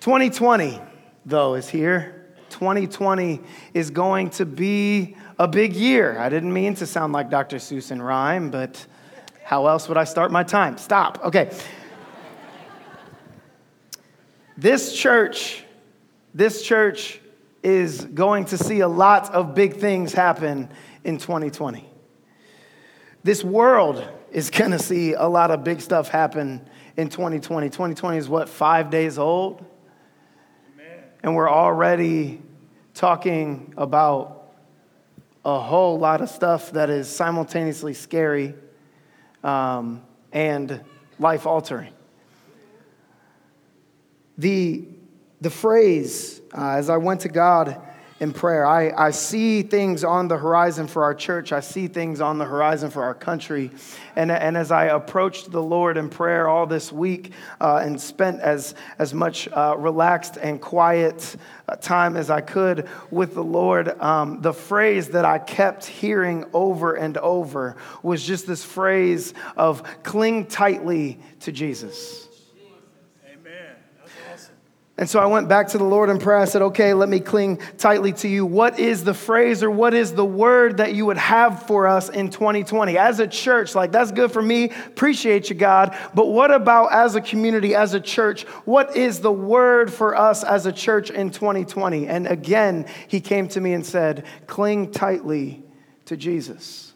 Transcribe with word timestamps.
2020, 0.00 0.80
though, 1.26 1.54
is 1.54 1.68
here. 1.68 2.26
2020 2.50 3.40
is 3.74 3.90
going 3.90 4.30
to 4.30 4.46
be 4.46 5.16
a 5.38 5.48
big 5.48 5.74
year. 5.74 6.18
I 6.18 6.28
didn't 6.28 6.52
mean 6.52 6.74
to 6.76 6.86
sound 6.86 7.12
like 7.12 7.30
Dr. 7.30 7.56
Seuss 7.56 7.90
in 7.90 8.00
rhyme, 8.00 8.50
but 8.50 8.86
how 9.44 9.66
else 9.66 9.88
would 9.88 9.96
I 9.96 10.04
start 10.04 10.30
my 10.30 10.44
time? 10.44 10.78
Stop. 10.78 11.20
Okay. 11.24 11.50
this 14.56 14.94
church, 14.94 15.64
this 16.32 16.62
church 16.62 17.20
is 17.62 18.04
going 18.04 18.44
to 18.46 18.58
see 18.58 18.80
a 18.80 18.88
lot 18.88 19.34
of 19.34 19.54
big 19.54 19.76
things 19.76 20.12
happen 20.12 20.68
in 21.04 21.18
2020. 21.18 21.88
This 23.24 23.42
world 23.42 24.06
is 24.30 24.50
going 24.50 24.70
to 24.70 24.78
see 24.78 25.14
a 25.14 25.26
lot 25.26 25.50
of 25.50 25.64
big 25.64 25.80
stuff 25.80 26.08
happen 26.08 26.68
in 26.96 27.08
2020. 27.08 27.68
2020 27.68 28.16
is 28.16 28.28
what, 28.28 28.48
five 28.48 28.90
days 28.90 29.18
old? 29.18 29.64
And 31.22 31.34
we're 31.34 31.50
already 31.50 32.40
talking 32.94 33.74
about 33.76 34.52
a 35.44 35.58
whole 35.58 35.98
lot 35.98 36.20
of 36.20 36.28
stuff 36.28 36.72
that 36.72 36.90
is 36.90 37.08
simultaneously 37.08 37.94
scary 37.94 38.54
um, 39.42 40.02
and 40.32 40.80
life 41.18 41.46
altering. 41.46 41.92
The, 44.36 44.84
the 45.40 45.50
phrase, 45.50 46.40
uh, 46.56 46.72
as 46.72 46.90
I 46.90 46.96
went 46.96 47.22
to 47.22 47.28
God 47.28 47.80
in 48.20 48.32
prayer. 48.32 48.66
I, 48.66 48.90
I 48.90 49.10
see 49.12 49.62
things 49.62 50.02
on 50.02 50.28
the 50.28 50.36
horizon 50.36 50.88
for 50.88 51.04
our 51.04 51.14
church. 51.14 51.52
I 51.52 51.60
see 51.60 51.86
things 51.86 52.20
on 52.20 52.38
the 52.38 52.44
horizon 52.44 52.90
for 52.90 53.04
our 53.04 53.14
country. 53.14 53.70
And, 54.16 54.30
and 54.32 54.56
as 54.56 54.72
I 54.72 54.86
approached 54.86 55.52
the 55.52 55.62
Lord 55.62 55.96
in 55.96 56.08
prayer 56.08 56.48
all 56.48 56.66
this 56.66 56.92
week 56.92 57.32
uh, 57.60 57.76
and 57.76 58.00
spent 58.00 58.40
as, 58.40 58.74
as 58.98 59.14
much 59.14 59.48
uh, 59.48 59.76
relaxed 59.78 60.36
and 60.36 60.60
quiet 60.60 61.36
uh, 61.68 61.76
time 61.76 62.16
as 62.16 62.28
I 62.28 62.40
could 62.40 62.88
with 63.10 63.34
the 63.34 63.44
Lord, 63.44 63.88
um, 64.00 64.42
the 64.42 64.52
phrase 64.52 65.08
that 65.10 65.24
I 65.24 65.38
kept 65.38 65.86
hearing 65.86 66.44
over 66.52 66.94
and 66.94 67.16
over 67.18 67.76
was 68.02 68.24
just 68.24 68.46
this 68.46 68.64
phrase 68.64 69.32
of 69.56 69.82
cling 70.02 70.46
tightly 70.46 71.20
to 71.40 71.52
Jesus. 71.52 72.27
And 74.98 75.08
so 75.08 75.20
I 75.20 75.26
went 75.26 75.48
back 75.48 75.68
to 75.68 75.78
the 75.78 75.84
Lord 75.84 76.10
in 76.10 76.18
prayer. 76.18 76.38
I 76.38 76.44
said, 76.44 76.60
okay, 76.60 76.92
let 76.92 77.08
me 77.08 77.20
cling 77.20 77.60
tightly 77.78 78.12
to 78.14 78.28
you. 78.28 78.44
What 78.44 78.80
is 78.80 79.04
the 79.04 79.14
phrase 79.14 79.62
or 79.62 79.70
what 79.70 79.94
is 79.94 80.12
the 80.12 80.24
word 80.24 80.78
that 80.78 80.92
you 80.92 81.06
would 81.06 81.18
have 81.18 81.68
for 81.68 81.86
us 81.86 82.08
in 82.08 82.30
2020? 82.30 82.98
As 82.98 83.20
a 83.20 83.28
church, 83.28 83.76
like 83.76 83.92
that's 83.92 84.10
good 84.10 84.32
for 84.32 84.42
me. 84.42 84.64
Appreciate 84.64 85.50
you, 85.50 85.54
God. 85.54 85.96
But 86.14 86.26
what 86.26 86.50
about 86.50 86.92
as 86.92 87.14
a 87.14 87.20
community, 87.20 87.76
as 87.76 87.94
a 87.94 88.00
church? 88.00 88.42
What 88.64 88.96
is 88.96 89.20
the 89.20 89.30
word 89.30 89.92
for 89.92 90.16
us 90.16 90.42
as 90.42 90.66
a 90.66 90.72
church 90.72 91.10
in 91.10 91.30
2020? 91.30 92.08
And 92.08 92.26
again, 92.26 92.84
he 93.06 93.20
came 93.20 93.46
to 93.48 93.60
me 93.60 93.74
and 93.74 93.86
said, 93.86 94.26
cling 94.48 94.90
tightly 94.90 95.62
to 96.06 96.16
Jesus. 96.16 96.87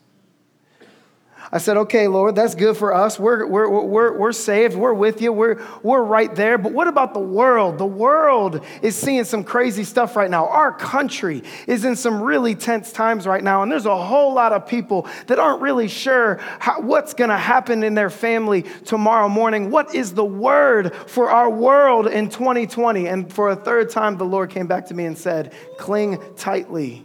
I 1.54 1.58
said, 1.58 1.76
okay, 1.76 2.08
Lord, 2.08 2.34
that's 2.34 2.54
good 2.54 2.78
for 2.78 2.94
us. 2.94 3.18
We're, 3.18 3.46
we're, 3.46 3.68
we're, 3.68 4.18
we're 4.18 4.32
saved. 4.32 4.74
We're 4.74 4.94
with 4.94 5.20
you. 5.20 5.34
We're, 5.34 5.62
we're 5.82 6.02
right 6.02 6.34
there. 6.34 6.56
But 6.56 6.72
what 6.72 6.88
about 6.88 7.12
the 7.12 7.20
world? 7.20 7.76
The 7.76 7.84
world 7.84 8.64
is 8.80 8.96
seeing 8.96 9.24
some 9.24 9.44
crazy 9.44 9.84
stuff 9.84 10.16
right 10.16 10.30
now. 10.30 10.48
Our 10.48 10.72
country 10.72 11.42
is 11.66 11.84
in 11.84 11.94
some 11.94 12.22
really 12.22 12.54
tense 12.54 12.90
times 12.90 13.26
right 13.26 13.44
now. 13.44 13.62
And 13.62 13.70
there's 13.70 13.84
a 13.84 13.94
whole 13.94 14.32
lot 14.32 14.52
of 14.52 14.66
people 14.66 15.06
that 15.26 15.38
aren't 15.38 15.60
really 15.60 15.88
sure 15.88 16.40
how, 16.58 16.80
what's 16.80 17.12
going 17.12 17.28
to 17.28 17.36
happen 17.36 17.82
in 17.82 17.92
their 17.92 18.10
family 18.10 18.62
tomorrow 18.86 19.28
morning. 19.28 19.70
What 19.70 19.94
is 19.94 20.14
the 20.14 20.24
word 20.24 20.94
for 21.06 21.28
our 21.28 21.50
world 21.50 22.06
in 22.06 22.30
2020? 22.30 23.08
And 23.08 23.30
for 23.30 23.50
a 23.50 23.56
third 23.56 23.90
time, 23.90 24.16
the 24.16 24.24
Lord 24.24 24.48
came 24.48 24.66
back 24.66 24.86
to 24.86 24.94
me 24.94 25.04
and 25.04 25.18
said, 25.18 25.52
cling 25.76 26.18
tightly 26.34 27.04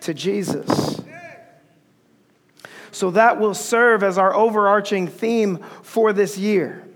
to 0.00 0.12
Jesus. 0.12 1.01
So 2.92 3.10
that 3.12 3.40
will 3.40 3.54
serve 3.54 4.02
as 4.02 4.18
our 4.18 4.34
overarching 4.34 5.08
theme 5.08 5.58
for 5.82 6.12
this 6.12 6.38
year. 6.38 6.86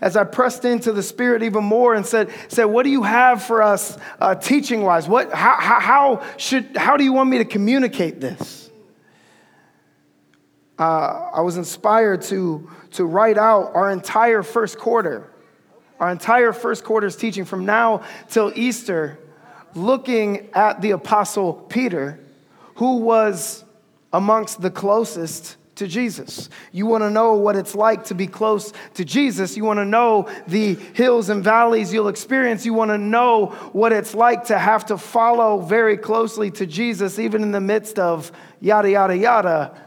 As 0.00 0.16
I 0.16 0.24
pressed 0.24 0.64
into 0.64 0.92
the 0.92 1.02
Spirit 1.02 1.42
even 1.42 1.64
more 1.64 1.94
and 1.94 2.04
said, 2.04 2.30
said 2.48 2.64
What 2.64 2.82
do 2.82 2.90
you 2.90 3.04
have 3.04 3.42
for 3.42 3.62
us 3.62 3.96
uh, 4.20 4.34
teaching 4.34 4.82
wise? 4.82 5.08
What, 5.08 5.32
how, 5.32 5.56
how, 5.58 6.26
should, 6.36 6.76
how 6.76 6.96
do 6.96 7.04
you 7.04 7.12
want 7.12 7.30
me 7.30 7.38
to 7.38 7.44
communicate 7.44 8.20
this? 8.20 8.70
Uh, 10.78 11.30
I 11.34 11.40
was 11.42 11.56
inspired 11.56 12.22
to, 12.22 12.68
to 12.92 13.04
write 13.04 13.38
out 13.38 13.74
our 13.74 13.90
entire 13.90 14.42
first 14.42 14.78
quarter, 14.78 15.30
our 16.00 16.10
entire 16.10 16.52
first 16.52 16.82
quarter's 16.82 17.14
teaching 17.14 17.44
from 17.44 17.64
now 17.64 18.02
till 18.28 18.52
Easter, 18.56 19.18
looking 19.74 20.48
at 20.54 20.80
the 20.80 20.90
Apostle 20.92 21.52
Peter, 21.52 22.18
who 22.76 22.96
was 22.96 23.64
amongst 24.12 24.60
the 24.60 24.70
closest 24.70 25.56
to 25.76 25.86
Jesus. 25.86 26.50
You 26.70 26.86
want 26.86 27.02
to 27.02 27.10
know 27.10 27.34
what 27.34 27.56
it's 27.56 27.74
like 27.74 28.04
to 28.04 28.14
be 28.14 28.26
close 28.26 28.72
to 28.94 29.04
Jesus. 29.04 29.56
You 29.56 29.64
want 29.64 29.78
to 29.78 29.84
know 29.84 30.28
the 30.46 30.74
hills 30.74 31.28
and 31.28 31.42
valleys 31.42 31.92
you'll 31.92 32.08
experience. 32.08 32.66
You 32.66 32.74
want 32.74 32.90
to 32.90 32.98
know 32.98 33.46
what 33.72 33.92
it's 33.92 34.14
like 34.14 34.44
to 34.44 34.58
have 34.58 34.86
to 34.86 34.98
follow 34.98 35.60
very 35.60 35.96
closely 35.96 36.50
to 36.52 36.66
Jesus, 36.66 37.18
even 37.18 37.42
in 37.42 37.52
the 37.52 37.60
midst 37.60 37.98
of 37.98 38.30
yada, 38.60 38.90
yada, 38.90 39.16
yada. 39.16 39.78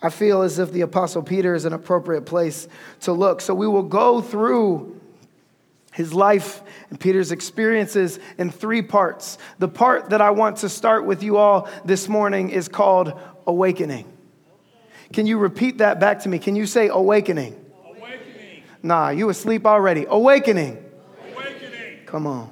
I 0.00 0.10
feel 0.10 0.42
as 0.42 0.58
if 0.58 0.72
the 0.72 0.80
Apostle 0.80 1.22
Peter 1.22 1.54
is 1.54 1.64
an 1.64 1.72
appropriate 1.72 2.22
place 2.22 2.66
to 3.00 3.12
look. 3.12 3.40
So 3.40 3.54
we 3.54 3.68
will 3.68 3.84
go 3.84 4.20
through 4.20 5.00
his 5.92 6.12
life 6.12 6.62
and 6.90 6.98
Peter's 6.98 7.32
experiences 7.32 8.18
in 8.38 8.50
three 8.50 8.82
parts. 8.82 9.38
The 9.58 9.68
part 9.68 10.10
that 10.10 10.20
I 10.20 10.30
want 10.30 10.58
to 10.58 10.68
start 10.68 11.04
with 11.04 11.22
you 11.22 11.36
all 11.36 11.68
this 11.84 12.08
morning 12.08 12.50
is 12.50 12.66
called 12.66 13.12
awakening. 13.46 14.10
Can 15.12 15.26
you 15.26 15.38
repeat 15.38 15.78
that 15.78 16.00
back 16.00 16.20
to 16.20 16.28
me? 16.28 16.38
Can 16.38 16.56
you 16.56 16.66
say 16.66 16.88
awakening? 16.88 17.62
Awakening. 17.84 18.62
Nah, 18.82 19.10
you 19.10 19.28
asleep 19.28 19.66
already. 19.66 20.06
Awakening. 20.08 20.82
Awakening. 21.30 21.98
Come 22.06 22.26
on. 22.26 22.50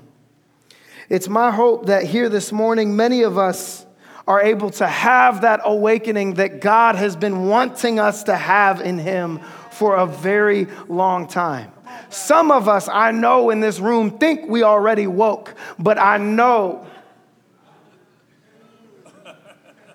It's 1.09 1.29
my 1.29 1.51
hope 1.51 1.87
that 1.87 2.05
here 2.05 2.29
this 2.29 2.53
morning, 2.53 2.95
many 2.95 3.23
of 3.23 3.39
us 3.39 3.87
are 4.29 4.43
able 4.43 4.71
to 4.71 4.87
have 4.87 5.41
that 5.41 5.61
awakening 5.65 6.35
that 6.35 6.61
God 6.61 6.95
has 6.95 7.17
been 7.17 7.47
wanting 7.49 7.99
us 7.99 8.25
to 8.25 8.37
have 8.37 8.81
in 8.81 8.99
Him 8.99 9.41
for 9.73 9.97
a 9.97 10.07
very 10.07 10.69
long 10.89 11.27
time. 11.27 11.73
Some 12.11 12.51
of 12.51 12.69
us, 12.69 12.89
I 12.89 13.13
know 13.13 13.51
in 13.51 13.61
this 13.61 13.79
room, 13.79 14.19
think 14.19 14.49
we 14.49 14.63
already 14.63 15.07
woke, 15.07 15.55
but 15.79 15.99
I 15.99 16.19
know, 16.19 16.87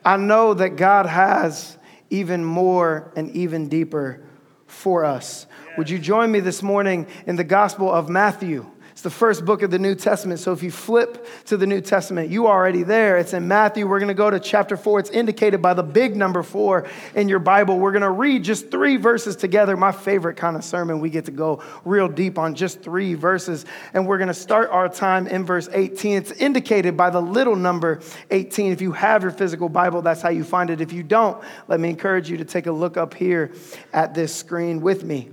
I 0.04 0.18
know 0.18 0.54
that 0.54 0.78
God 0.78 1.06
has 1.06 1.78
even 2.10 2.44
more 2.44 3.12
and 3.16 3.30
even 3.32 3.68
deeper 3.68 4.24
for 4.66 5.04
us. 5.04 5.46
Would 5.78 5.90
you 5.90 6.00
join 6.00 6.32
me 6.32 6.40
this 6.40 6.64
morning 6.64 7.08
in 7.28 7.36
the 7.36 7.44
Gospel 7.44 7.92
of 7.92 8.08
Matthew? 8.08 8.66
The 9.06 9.12
first 9.12 9.46
book 9.46 9.62
of 9.62 9.70
the 9.70 9.78
New 9.78 9.94
Testament. 9.94 10.40
So 10.40 10.52
if 10.52 10.64
you 10.64 10.72
flip 10.72 11.28
to 11.46 11.58
the 11.58 11.68
New 11.68 11.80
Testament, 11.80 12.32
you 12.32 12.48
are 12.48 12.58
already 12.58 12.82
there. 12.82 13.18
It's 13.18 13.34
in 13.34 13.48
Matthew. 13.48 13.88
We're 13.88 14.00
going 14.00 14.08
to 14.08 14.16
go 14.16 14.32
to 14.32 14.40
chapter 14.40 14.76
four. 14.76 15.00
It's 15.00 15.12
indicated 15.12 15.62
by 15.62 15.76
the 15.76 15.84
big 15.84 16.16
number 16.16 16.42
four 16.42 16.88
in 17.14 17.30
your 17.30 17.38
Bible. 17.38 17.78
We're 17.78 17.92
going 17.92 18.02
to 18.02 18.10
read 18.10 18.44
just 18.44 18.72
three 18.72 18.98
verses 18.98 19.36
together. 19.36 19.78
My 19.78 19.92
favorite 19.92 20.38
kind 20.38 20.56
of 20.56 20.64
sermon. 20.64 21.00
We 21.00 21.12
get 21.12 21.26
to 21.26 21.32
go 21.32 21.62
real 21.86 22.08
deep 22.08 22.40
on 22.40 22.56
just 22.56 22.82
three 22.82 23.14
verses. 23.14 23.68
And 23.94 24.08
we're 24.08 24.18
going 24.18 24.28
to 24.28 24.34
start 24.34 24.72
our 24.72 24.90
time 24.90 25.28
in 25.28 25.46
verse 25.46 25.70
18. 25.72 26.18
It's 26.18 26.32
indicated 26.32 26.98
by 26.98 27.12
the 27.12 27.22
little 27.22 27.56
number 27.56 28.02
18. 28.32 28.72
If 28.72 28.82
you 28.82 28.92
have 28.94 29.22
your 29.22 29.32
physical 29.32 29.70
Bible, 29.70 30.02
that's 30.02 30.24
how 30.24 30.30
you 30.30 30.44
find 30.44 30.72
it. 30.72 30.82
If 30.82 30.92
you 30.92 31.04
don't, 31.04 31.42
let 31.68 31.80
me 31.80 31.90
encourage 31.92 32.28
you 32.28 32.38
to 32.38 32.46
take 32.46 32.66
a 32.66 32.72
look 32.72 32.98
up 32.98 33.14
here 33.14 33.52
at 33.94 34.16
this 34.16 34.36
screen 34.36 34.82
with 34.82 35.04
me. 35.04 35.30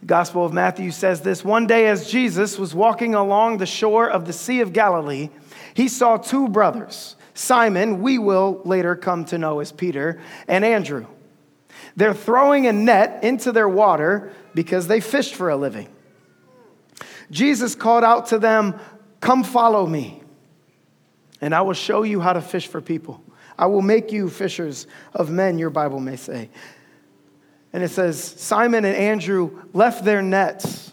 The 0.00 0.06
Gospel 0.06 0.44
of 0.44 0.52
Matthew 0.52 0.90
says 0.90 1.20
this 1.20 1.44
One 1.44 1.66
day, 1.66 1.86
as 1.86 2.10
Jesus 2.10 2.58
was 2.58 2.74
walking 2.74 3.14
along 3.14 3.58
the 3.58 3.66
shore 3.66 4.08
of 4.08 4.26
the 4.26 4.32
Sea 4.32 4.60
of 4.60 4.72
Galilee, 4.72 5.30
he 5.74 5.88
saw 5.88 6.16
two 6.16 6.48
brothers, 6.48 7.16
Simon, 7.34 8.02
we 8.02 8.18
will 8.18 8.60
later 8.64 8.96
come 8.96 9.24
to 9.26 9.38
know 9.38 9.60
as 9.60 9.72
Peter, 9.72 10.20
and 10.48 10.64
Andrew. 10.64 11.06
They're 11.96 12.14
throwing 12.14 12.66
a 12.66 12.72
net 12.72 13.24
into 13.24 13.52
their 13.52 13.68
water 13.68 14.32
because 14.54 14.86
they 14.86 15.00
fished 15.00 15.34
for 15.34 15.50
a 15.50 15.56
living. 15.56 15.88
Jesus 17.30 17.74
called 17.74 18.04
out 18.04 18.26
to 18.26 18.38
them, 18.38 18.78
Come 19.20 19.44
follow 19.44 19.86
me, 19.86 20.22
and 21.40 21.54
I 21.54 21.62
will 21.62 21.74
show 21.74 22.02
you 22.02 22.20
how 22.20 22.32
to 22.34 22.40
fish 22.40 22.66
for 22.66 22.80
people. 22.80 23.22
I 23.58 23.66
will 23.66 23.82
make 23.82 24.12
you 24.12 24.28
fishers 24.28 24.86
of 25.14 25.30
men, 25.30 25.58
your 25.58 25.70
Bible 25.70 26.00
may 26.00 26.16
say. 26.16 26.50
And 27.72 27.82
it 27.82 27.88
says, 27.90 28.22
Simon 28.22 28.84
and 28.84 28.96
Andrew 28.96 29.62
left 29.72 30.04
their 30.04 30.22
nets, 30.22 30.92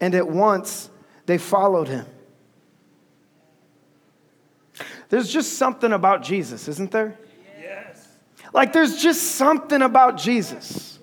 and 0.00 0.14
at 0.14 0.28
once 0.28 0.90
they 1.24 1.38
followed 1.38 1.88
him. 1.88 2.06
There's 5.08 5.32
just 5.32 5.54
something 5.54 5.92
about 5.92 6.22
Jesus, 6.22 6.68
isn't 6.68 6.90
there? 6.90 7.16
Yes. 7.60 8.08
Like 8.52 8.72
there's 8.72 9.00
just 9.00 9.36
something 9.36 9.82
about 9.82 10.18
Jesus. 10.18 10.98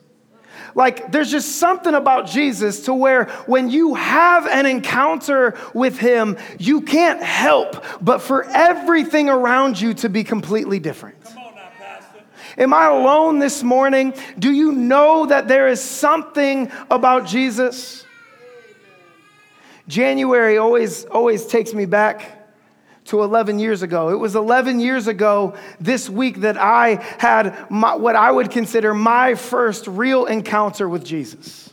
like 0.76 1.12
there's 1.12 1.32
just 1.32 1.58
something 1.58 1.94
about 1.94 2.28
Jesus 2.28 2.86
to 2.86 2.94
where 2.94 3.26
when 3.46 3.70
you 3.70 3.96
have 3.96 4.46
an 4.48 4.66
encounter 4.66 5.58
with 5.74 5.98
him, 5.98 6.38
you 6.60 6.82
can't 6.82 7.22
help 7.22 7.84
but 8.02 8.22
for 8.22 8.44
everything 8.44 9.30
around 9.30 9.80
you 9.80 9.94
to 9.96 10.10
be 10.10 10.24
completely 10.24 10.80
different. 10.80 11.18
Am 12.58 12.74
I 12.74 12.86
alone 12.86 13.40
this 13.40 13.64
morning? 13.64 14.14
Do 14.38 14.52
you 14.52 14.72
know 14.72 15.26
that 15.26 15.48
there 15.48 15.68
is 15.68 15.82
something 15.82 16.72
about 16.90 17.26
Jesus? 17.26 18.06
January 19.88 20.58
always 20.58 21.06
always 21.06 21.46
takes 21.46 21.74
me 21.74 21.86
back 21.86 22.40
to 23.06 23.22
11 23.22 23.60
years 23.60 23.82
ago. 23.82 24.10
It 24.10 24.16
was 24.16 24.36
11 24.36 24.80
years 24.80 25.08
ago 25.08 25.56
this 25.80 26.10
week 26.10 26.42
that 26.42 26.58
I 26.58 27.04
had 27.18 27.70
my, 27.70 27.96
what 27.96 28.16
I 28.16 28.32
would 28.32 28.50
consider 28.50 28.94
my 28.94 29.36
first 29.36 29.88
real 29.88 30.26
encounter 30.26 30.88
with 30.88 31.04
Jesus. 31.04 31.72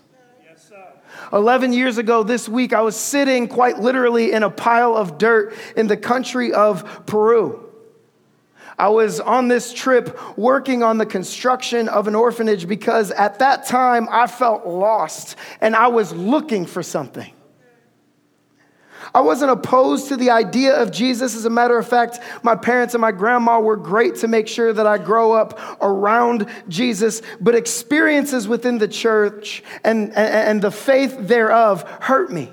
11 1.33 1.73
years 1.73 1.97
ago 1.97 2.25
this 2.25 2.49
week, 2.49 2.73
I 2.73 2.81
was 2.81 2.97
sitting 2.97 3.47
quite 3.47 3.79
literally 3.79 4.33
in 4.33 4.43
a 4.43 4.51
pile 4.51 4.97
of 4.97 5.17
dirt 5.17 5.55
in 5.77 5.87
the 5.87 5.97
country 5.97 6.53
of 6.53 7.07
Peru. 7.07 7.70
I 8.81 8.89
was 8.89 9.21
on 9.21 9.49
this 9.49 9.75
trip 9.75 10.19
working 10.39 10.83
on 10.83 10.97
the 10.97 11.05
construction 11.05 11.87
of 11.91 12.09
an 12.09 12.15
orphanage 12.15 12.67
because 12.67 13.11
at 13.11 13.41
that 13.41 13.67
time 13.67 14.09
I 14.11 14.27
felt 14.27 14.67
lost 14.67 15.37
and 15.61 15.77
I 15.77 15.89
was 15.89 16.15
looking 16.15 16.65
for 16.65 16.83
something. 16.83 17.31
I 19.15 19.21
wasn't 19.21 19.51
opposed 19.51 20.09
to 20.09 20.17
the 20.17 20.31
idea 20.31 20.81
of 20.81 20.93
Jesus. 20.93 21.37
As 21.37 21.45
a 21.45 21.51
matter 21.51 21.77
of 21.77 21.87
fact, 21.87 22.21
my 22.43 22.57
parents 22.57 22.95
and 22.95 23.03
my 23.03 23.13
grandma 23.13 23.61
were 23.61 23.77
great 23.77 24.15
to 24.17 24.29
make 24.29 24.49
sure 24.49 24.73
that 24.73 24.87
I 24.87 24.97
grow 24.97 25.33
up 25.33 25.61
around 25.83 26.49
Jesus, 26.69 27.21
but 27.39 27.55
experiences 27.55 28.49
within 28.49 28.79
the 28.79 28.89
church 28.89 29.63
and, 29.85 30.09
and, 30.09 30.17
and 30.17 30.63
the 30.63 30.71
faith 30.71 31.19
thereof 31.19 31.83
hurt 32.01 32.33
me. 32.33 32.51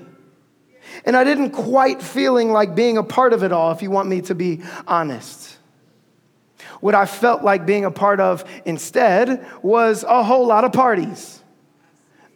And 1.06 1.16
I 1.16 1.24
didn't 1.24 1.52
quite 1.52 2.02
feeling 2.02 2.52
like 2.52 2.74
being 2.74 2.98
a 2.98 3.02
part 3.02 3.32
of 3.32 3.42
it 3.42 3.52
all, 3.52 3.72
if 3.72 3.80
you 3.80 3.90
want 3.90 4.10
me 4.10 4.20
to 4.22 4.34
be 4.34 4.60
honest. 4.86 5.54
What 6.80 6.94
I 6.94 7.06
felt 7.06 7.42
like 7.42 7.66
being 7.66 7.84
a 7.84 7.90
part 7.90 8.20
of 8.20 8.44
instead 8.64 9.46
was 9.62 10.04
a 10.04 10.22
whole 10.22 10.46
lot 10.46 10.64
of 10.64 10.72
parties. 10.72 11.42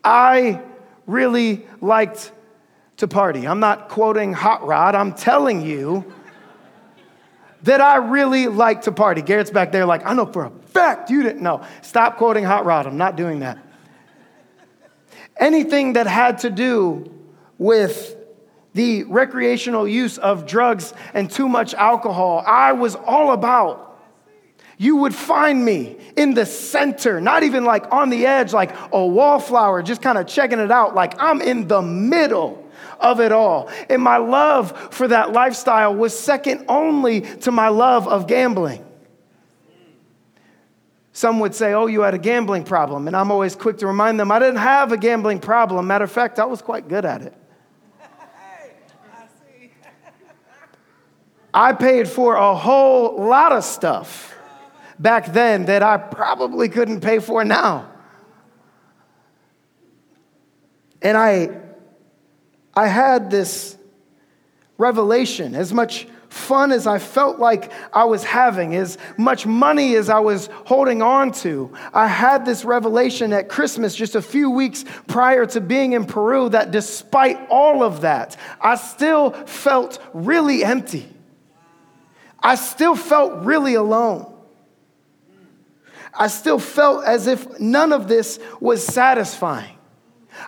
I 0.04 0.60
really 1.06 1.66
liked 1.80 2.32
to 2.98 3.08
party. 3.08 3.46
I'm 3.46 3.60
not 3.60 3.88
quoting 3.88 4.32
Hot 4.32 4.66
Rod, 4.66 4.94
I'm 4.94 5.12
telling 5.12 5.60
you 5.60 6.12
that 7.62 7.80
I 7.80 7.96
really 7.96 8.48
like 8.48 8.82
to 8.82 8.92
party. 8.92 9.22
Garrett's 9.22 9.50
back 9.50 9.72
there, 9.72 9.86
like, 9.86 10.04
I 10.04 10.14
know 10.14 10.26
for 10.26 10.44
a 10.44 10.50
fact 10.50 11.10
you 11.10 11.22
didn't 11.22 11.42
know. 11.42 11.64
Stop 11.82 12.16
quoting 12.16 12.44
Hot 12.44 12.64
Rod, 12.64 12.86
I'm 12.86 12.98
not 12.98 13.16
doing 13.16 13.40
that. 13.40 13.58
Anything 15.36 15.94
that 15.94 16.06
had 16.06 16.38
to 16.38 16.50
do 16.50 17.12
with 17.58 18.16
the 18.74 19.04
recreational 19.04 19.86
use 19.86 20.18
of 20.18 20.46
drugs 20.46 20.94
and 21.14 21.30
too 21.30 21.48
much 21.48 21.74
alcohol, 21.74 22.42
I 22.46 22.72
was 22.72 22.94
all 22.94 23.32
about 23.32 23.91
you 24.78 24.96
would 24.96 25.14
find 25.14 25.64
me 25.64 25.96
in 26.16 26.34
the 26.34 26.46
center, 26.46 27.20
not 27.20 27.42
even 27.42 27.64
like 27.64 27.90
on 27.92 28.10
the 28.10 28.26
edge, 28.26 28.52
like 28.52 28.74
a 28.92 29.06
wallflower, 29.06 29.82
just 29.82 30.02
kind 30.02 30.18
of 30.18 30.26
checking 30.26 30.58
it 30.58 30.70
out. 30.70 30.94
Like 30.94 31.14
I'm 31.20 31.40
in 31.40 31.68
the 31.68 31.82
middle 31.82 32.70
of 32.98 33.20
it 33.20 33.32
all. 33.32 33.70
And 33.90 34.02
my 34.02 34.16
love 34.16 34.94
for 34.94 35.08
that 35.08 35.32
lifestyle 35.32 35.94
was 35.94 36.18
second 36.18 36.64
only 36.68 37.20
to 37.20 37.52
my 37.52 37.68
love 37.68 38.08
of 38.08 38.26
gambling. 38.26 38.84
Some 41.12 41.40
would 41.40 41.54
say, 41.54 41.74
Oh, 41.74 41.86
you 41.86 42.00
had 42.00 42.14
a 42.14 42.18
gambling 42.18 42.64
problem. 42.64 43.06
And 43.06 43.14
I'm 43.14 43.30
always 43.30 43.54
quick 43.54 43.78
to 43.78 43.86
remind 43.86 44.18
them 44.18 44.32
I 44.32 44.38
didn't 44.38 44.56
have 44.56 44.92
a 44.92 44.96
gambling 44.96 45.40
problem. 45.40 45.86
Matter 45.86 46.04
of 46.04 46.12
fact, 46.12 46.38
I 46.38 46.46
was 46.46 46.62
quite 46.62 46.88
good 46.88 47.04
at 47.04 47.22
it. 47.22 47.34
I 51.54 51.74
paid 51.74 52.08
for 52.08 52.36
a 52.36 52.54
whole 52.54 53.22
lot 53.22 53.52
of 53.52 53.62
stuff 53.64 54.31
back 54.98 55.32
then 55.32 55.66
that 55.66 55.82
I 55.82 55.96
probably 55.96 56.68
couldn't 56.68 57.00
pay 57.00 57.18
for 57.18 57.44
now. 57.44 57.90
And 61.00 61.16
I 61.16 61.62
I 62.74 62.86
had 62.86 63.30
this 63.30 63.76
revelation. 64.78 65.54
As 65.54 65.72
much 65.72 66.06
fun 66.28 66.72
as 66.72 66.86
I 66.86 66.98
felt 66.98 67.38
like 67.38 67.70
I 67.92 68.04
was 68.04 68.24
having, 68.24 68.74
as 68.74 68.96
much 69.18 69.44
money 69.44 69.96
as 69.96 70.08
I 70.08 70.20
was 70.20 70.48
holding 70.64 71.02
on 71.02 71.32
to, 71.32 71.70
I 71.92 72.06
had 72.06 72.46
this 72.46 72.64
revelation 72.64 73.34
at 73.34 73.50
Christmas 73.50 73.94
just 73.94 74.14
a 74.14 74.22
few 74.22 74.50
weeks 74.50 74.84
prior 75.06 75.44
to 75.46 75.60
being 75.60 75.92
in 75.92 76.06
Peru 76.06 76.48
that 76.48 76.70
despite 76.70 77.38
all 77.50 77.82
of 77.82 78.00
that, 78.00 78.38
I 78.60 78.76
still 78.76 79.30
felt 79.30 79.98
really 80.14 80.64
empty. 80.64 81.06
I 82.40 82.54
still 82.54 82.96
felt 82.96 83.44
really 83.44 83.74
alone. 83.74 84.31
I 86.14 86.26
still 86.26 86.58
felt 86.58 87.04
as 87.04 87.26
if 87.26 87.58
none 87.60 87.92
of 87.92 88.08
this 88.08 88.38
was 88.60 88.84
satisfying. 88.84 89.78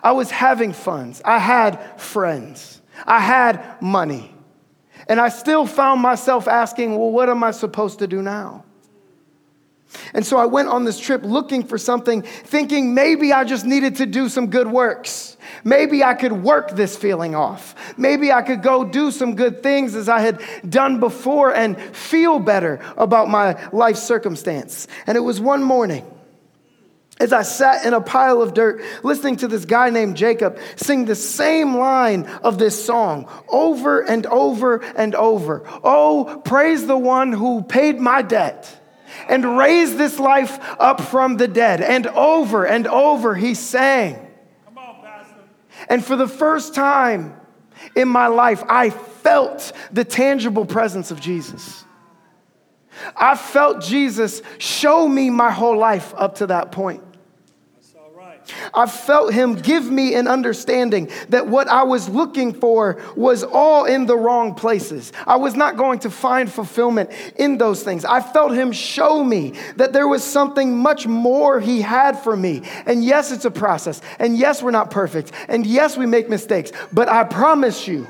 I 0.03 0.11
was 0.11 0.31
having 0.31 0.73
funds. 0.73 1.21
I 1.23 1.39
had 1.39 1.99
friends. 1.99 2.81
I 3.05 3.19
had 3.19 3.81
money. 3.81 4.35
And 5.07 5.19
I 5.19 5.29
still 5.29 5.65
found 5.65 6.01
myself 6.01 6.47
asking, 6.47 6.97
well, 6.97 7.11
what 7.11 7.29
am 7.29 7.43
I 7.43 7.51
supposed 7.51 7.99
to 7.99 8.07
do 8.07 8.21
now? 8.21 8.64
And 10.13 10.25
so 10.25 10.37
I 10.37 10.45
went 10.45 10.69
on 10.69 10.85
this 10.85 10.99
trip 10.99 11.23
looking 11.23 11.63
for 11.63 11.77
something, 11.77 12.21
thinking 12.21 12.93
maybe 12.93 13.33
I 13.33 13.43
just 13.43 13.65
needed 13.65 13.97
to 13.97 14.05
do 14.05 14.29
some 14.29 14.47
good 14.47 14.67
works. 14.67 15.37
Maybe 15.63 16.03
I 16.03 16.13
could 16.13 16.31
work 16.31 16.71
this 16.71 16.95
feeling 16.95 17.35
off. 17.35 17.75
Maybe 17.97 18.31
I 18.31 18.41
could 18.41 18.61
go 18.61 18.83
do 18.83 19.11
some 19.11 19.35
good 19.35 19.63
things 19.63 19.95
as 19.95 20.09
I 20.09 20.19
had 20.19 20.41
done 20.69 20.99
before 20.99 21.53
and 21.53 21.79
feel 21.79 22.39
better 22.39 22.79
about 22.97 23.29
my 23.29 23.69
life 23.71 23.97
circumstance. 23.97 24.87
And 25.07 25.17
it 25.17 25.21
was 25.21 25.39
one 25.39 25.63
morning 25.63 26.05
as 27.19 27.31
I 27.31 27.43
sat 27.43 27.85
in 27.85 27.93
a 27.93 28.01
pile 28.01 28.41
of 28.41 28.53
dirt 28.53 28.81
listening 29.03 29.37
to 29.37 29.47
this 29.47 29.65
guy 29.65 29.89
named 29.89 30.17
Jacob 30.17 30.59
sing 30.75 31.05
the 31.05 31.15
same 31.15 31.77
line 31.77 32.25
of 32.43 32.57
this 32.57 32.83
song 32.83 33.29
over 33.47 34.01
and 34.01 34.25
over 34.25 34.77
and 34.77 35.15
over. 35.15 35.63
Oh, 35.83 36.41
praise 36.43 36.85
the 36.87 36.97
one 36.97 37.31
who 37.31 37.63
paid 37.63 37.99
my 37.99 38.21
debt 38.21 38.81
and 39.27 39.57
raise 39.57 39.95
this 39.97 40.19
life 40.19 40.59
up 40.79 41.01
from 41.01 41.37
the 41.37 41.47
dead. 41.47 41.81
And 41.81 42.07
over 42.07 42.65
and 42.65 42.87
over 42.87 43.35
he 43.35 43.53
sang. 43.53 44.15
Come 44.65 44.77
on, 44.77 45.01
Pastor. 45.03 45.35
And 45.89 46.03
for 46.03 46.15
the 46.15 46.27
first 46.27 46.75
time 46.75 47.39
in 47.95 48.07
my 48.07 48.27
life, 48.27 48.63
I 48.67 48.89
felt 48.89 49.71
the 49.91 50.03
tangible 50.03 50.65
presence 50.65 51.11
of 51.11 51.19
Jesus. 51.19 51.83
I 53.15 53.35
felt 53.35 53.81
Jesus 53.81 54.41
show 54.57 55.07
me 55.07 55.29
my 55.29 55.51
whole 55.51 55.77
life 55.77 56.13
up 56.15 56.35
to 56.35 56.47
that 56.47 56.71
point. 56.71 57.03
I 58.73 58.85
felt 58.85 59.33
him 59.33 59.55
give 59.55 59.89
me 59.89 60.15
an 60.15 60.27
understanding 60.27 61.09
that 61.29 61.47
what 61.47 61.67
I 61.67 61.83
was 61.83 62.09
looking 62.09 62.53
for 62.53 63.01
was 63.15 63.43
all 63.43 63.85
in 63.85 64.05
the 64.05 64.17
wrong 64.17 64.55
places. 64.55 65.11
I 65.25 65.37
was 65.37 65.55
not 65.55 65.77
going 65.77 65.99
to 65.99 66.09
find 66.09 66.51
fulfillment 66.51 67.11
in 67.37 67.57
those 67.57 67.83
things. 67.83 68.05
I 68.05 68.21
felt 68.21 68.53
him 68.53 68.71
show 68.71 69.23
me 69.23 69.53
that 69.77 69.93
there 69.93 70.07
was 70.07 70.23
something 70.23 70.77
much 70.77 71.07
more 71.07 71.59
he 71.59 71.81
had 71.81 72.19
for 72.19 72.35
me. 72.35 72.63
And 72.85 73.03
yes, 73.03 73.31
it's 73.31 73.45
a 73.45 73.51
process. 73.51 74.01
And 74.19 74.37
yes, 74.37 74.61
we're 74.61 74.71
not 74.71 74.91
perfect. 74.91 75.31
And 75.47 75.65
yes, 75.65 75.97
we 75.97 76.05
make 76.05 76.29
mistakes. 76.29 76.71
But 76.91 77.09
I 77.09 77.23
promise 77.23 77.87
you, 77.87 78.07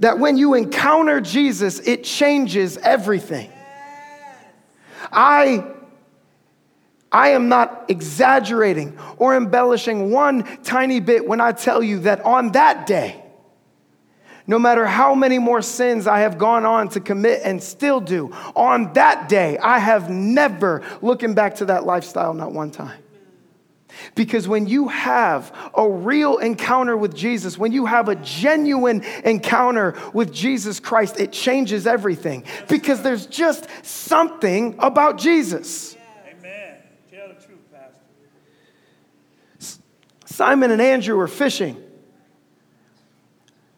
that 0.00 0.18
when 0.18 0.36
you 0.36 0.54
encounter 0.54 1.20
Jesus, 1.20 1.78
it 1.80 2.02
changes 2.02 2.76
everything. 2.78 3.50
I 5.12 5.73
I 7.14 7.28
am 7.28 7.48
not 7.48 7.84
exaggerating 7.88 8.98
or 9.18 9.36
embellishing 9.36 10.10
one 10.10 10.42
tiny 10.64 10.98
bit 10.98 11.26
when 11.26 11.40
I 11.40 11.52
tell 11.52 11.80
you 11.80 12.00
that 12.00 12.20
on 12.24 12.52
that 12.52 12.86
day, 12.88 13.22
no 14.48 14.58
matter 14.58 14.84
how 14.84 15.14
many 15.14 15.38
more 15.38 15.62
sins 15.62 16.08
I 16.08 16.20
have 16.20 16.38
gone 16.38 16.66
on 16.66 16.88
to 16.90 17.00
commit 17.00 17.42
and 17.44 17.62
still 17.62 18.00
do, 18.00 18.32
on 18.56 18.92
that 18.94 19.28
day, 19.28 19.56
I 19.58 19.78
have 19.78 20.10
never 20.10 20.82
looking 21.00 21.34
back 21.34 21.54
to 21.56 21.66
that 21.66 21.86
lifestyle, 21.86 22.34
not 22.34 22.52
one 22.52 22.72
time. 22.72 23.00
Because 24.16 24.48
when 24.48 24.66
you 24.66 24.88
have 24.88 25.54
a 25.72 25.88
real 25.88 26.38
encounter 26.38 26.96
with 26.96 27.14
Jesus, 27.14 27.56
when 27.56 27.70
you 27.70 27.86
have 27.86 28.08
a 28.08 28.16
genuine 28.16 29.04
encounter 29.24 29.94
with 30.12 30.32
Jesus 30.32 30.80
Christ, 30.80 31.20
it 31.20 31.30
changes 31.30 31.86
everything. 31.86 32.42
Because 32.68 33.02
there's 33.02 33.26
just 33.26 33.68
something 33.84 34.74
about 34.80 35.16
Jesus. 35.16 35.93
Simon 40.34 40.72
and 40.72 40.82
Andrew 40.82 41.16
are 41.20 41.28
fishing. 41.28 41.80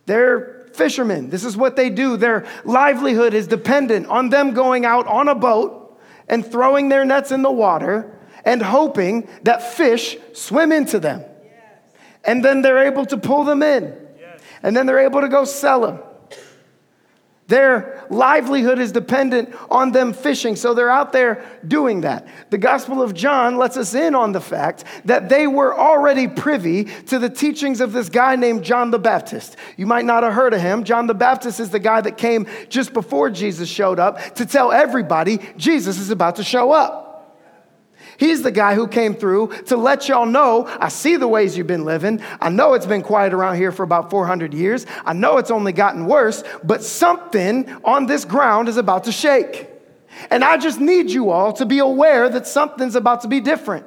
They're 0.06 0.68
fishermen. 0.72 1.28
This 1.28 1.44
is 1.44 1.54
what 1.54 1.76
they 1.76 1.90
do. 1.90 2.16
Their 2.16 2.46
livelihood 2.64 3.34
is 3.34 3.46
dependent 3.46 4.06
on 4.06 4.30
them 4.30 4.54
going 4.54 4.86
out 4.86 5.06
on 5.06 5.28
a 5.28 5.34
boat 5.34 6.00
and 6.28 6.44
throwing 6.44 6.88
their 6.88 7.04
nets 7.04 7.30
in 7.30 7.42
the 7.42 7.50
water 7.50 8.18
and 8.42 8.62
hoping 8.62 9.28
that 9.42 9.74
fish 9.74 10.16
swim 10.32 10.72
into 10.72 10.98
them. 10.98 11.24
And 12.24 12.42
then 12.42 12.62
they're 12.62 12.86
able 12.86 13.04
to 13.04 13.18
pull 13.18 13.44
them 13.44 13.62
in. 13.62 13.94
And 14.62 14.74
then 14.74 14.86
they're 14.86 15.00
able 15.00 15.20
to 15.20 15.28
go 15.28 15.44
sell 15.44 15.82
them. 15.82 16.00
Their 17.48 18.04
livelihood 18.10 18.80
is 18.80 18.90
dependent 18.90 19.54
on 19.70 19.92
them 19.92 20.12
fishing, 20.12 20.56
so 20.56 20.74
they're 20.74 20.90
out 20.90 21.12
there 21.12 21.44
doing 21.66 22.00
that. 22.00 22.26
The 22.50 22.58
Gospel 22.58 23.00
of 23.00 23.14
John 23.14 23.56
lets 23.56 23.76
us 23.76 23.94
in 23.94 24.16
on 24.16 24.32
the 24.32 24.40
fact 24.40 24.82
that 25.04 25.28
they 25.28 25.46
were 25.46 25.78
already 25.78 26.26
privy 26.26 26.84
to 26.84 27.20
the 27.20 27.30
teachings 27.30 27.80
of 27.80 27.92
this 27.92 28.08
guy 28.08 28.34
named 28.34 28.64
John 28.64 28.90
the 28.90 28.98
Baptist. 28.98 29.56
You 29.76 29.86
might 29.86 30.04
not 30.04 30.24
have 30.24 30.32
heard 30.32 30.54
of 30.54 30.60
him. 30.60 30.82
John 30.82 31.06
the 31.06 31.14
Baptist 31.14 31.60
is 31.60 31.70
the 31.70 31.78
guy 31.78 32.00
that 32.00 32.18
came 32.18 32.48
just 32.68 32.92
before 32.92 33.30
Jesus 33.30 33.68
showed 33.68 34.00
up 34.00 34.34
to 34.34 34.44
tell 34.44 34.72
everybody 34.72 35.38
Jesus 35.56 35.98
is 35.98 36.10
about 36.10 36.36
to 36.36 36.44
show 36.44 36.72
up. 36.72 37.05
He's 38.18 38.42
the 38.42 38.50
guy 38.50 38.74
who 38.74 38.88
came 38.88 39.14
through 39.14 39.52
to 39.66 39.76
let 39.76 40.08
y'all 40.08 40.26
know 40.26 40.66
I 40.80 40.88
see 40.88 41.16
the 41.16 41.28
ways 41.28 41.56
you've 41.56 41.66
been 41.66 41.84
living. 41.84 42.22
I 42.40 42.48
know 42.48 42.74
it's 42.74 42.86
been 42.86 43.02
quiet 43.02 43.34
around 43.34 43.56
here 43.56 43.72
for 43.72 43.82
about 43.82 44.10
400 44.10 44.54
years. 44.54 44.86
I 45.04 45.12
know 45.12 45.38
it's 45.38 45.50
only 45.50 45.72
gotten 45.72 46.06
worse, 46.06 46.42
but 46.64 46.82
something 46.82 47.70
on 47.84 48.06
this 48.06 48.24
ground 48.24 48.68
is 48.68 48.76
about 48.76 49.04
to 49.04 49.12
shake. 49.12 49.68
And 50.30 50.42
I 50.42 50.56
just 50.56 50.80
need 50.80 51.10
you 51.10 51.30
all 51.30 51.52
to 51.54 51.66
be 51.66 51.78
aware 51.78 52.28
that 52.28 52.46
something's 52.46 52.94
about 52.94 53.22
to 53.22 53.28
be 53.28 53.40
different. 53.40 53.86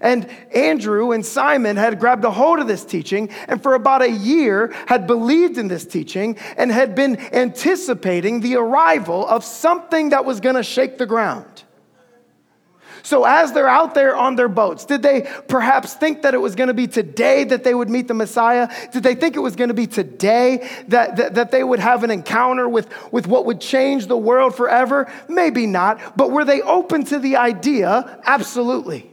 And 0.00 0.28
Andrew 0.54 1.10
and 1.12 1.26
Simon 1.26 1.76
had 1.76 1.98
grabbed 1.98 2.24
a 2.24 2.30
hold 2.30 2.60
of 2.60 2.68
this 2.68 2.84
teaching 2.84 3.30
and 3.48 3.60
for 3.62 3.74
about 3.74 4.02
a 4.02 4.10
year 4.10 4.72
had 4.86 5.06
believed 5.06 5.58
in 5.58 5.68
this 5.68 5.84
teaching 5.84 6.36
and 6.56 6.70
had 6.70 6.94
been 6.94 7.18
anticipating 7.34 8.40
the 8.40 8.56
arrival 8.56 9.26
of 9.26 9.42
something 9.42 10.10
that 10.10 10.24
was 10.24 10.40
going 10.40 10.54
to 10.54 10.62
shake 10.62 10.98
the 10.98 11.06
ground. 11.06 11.64
So, 13.02 13.24
as 13.24 13.52
they're 13.52 13.68
out 13.68 13.94
there 13.94 14.16
on 14.16 14.36
their 14.36 14.48
boats, 14.48 14.84
did 14.84 15.02
they 15.02 15.28
perhaps 15.48 15.94
think 15.94 16.22
that 16.22 16.34
it 16.34 16.38
was 16.38 16.54
going 16.54 16.68
to 16.68 16.74
be 16.74 16.86
today 16.86 17.44
that 17.44 17.64
they 17.64 17.74
would 17.74 17.88
meet 17.88 18.08
the 18.08 18.14
Messiah? 18.14 18.68
Did 18.92 19.02
they 19.02 19.14
think 19.14 19.36
it 19.36 19.40
was 19.40 19.56
going 19.56 19.68
to 19.68 19.74
be 19.74 19.86
today 19.86 20.68
that, 20.88 21.16
that, 21.16 21.34
that, 21.34 21.50
they 21.50 21.64
would 21.64 21.78
have 21.78 22.04
an 22.04 22.10
encounter 22.10 22.68
with, 22.68 22.88
with 23.12 23.26
what 23.26 23.46
would 23.46 23.60
change 23.60 24.06
the 24.06 24.16
world 24.16 24.54
forever? 24.54 25.10
Maybe 25.28 25.66
not. 25.66 26.16
But 26.16 26.30
were 26.30 26.44
they 26.44 26.60
open 26.62 27.04
to 27.06 27.18
the 27.18 27.36
idea? 27.36 28.20
Absolutely. 28.24 29.10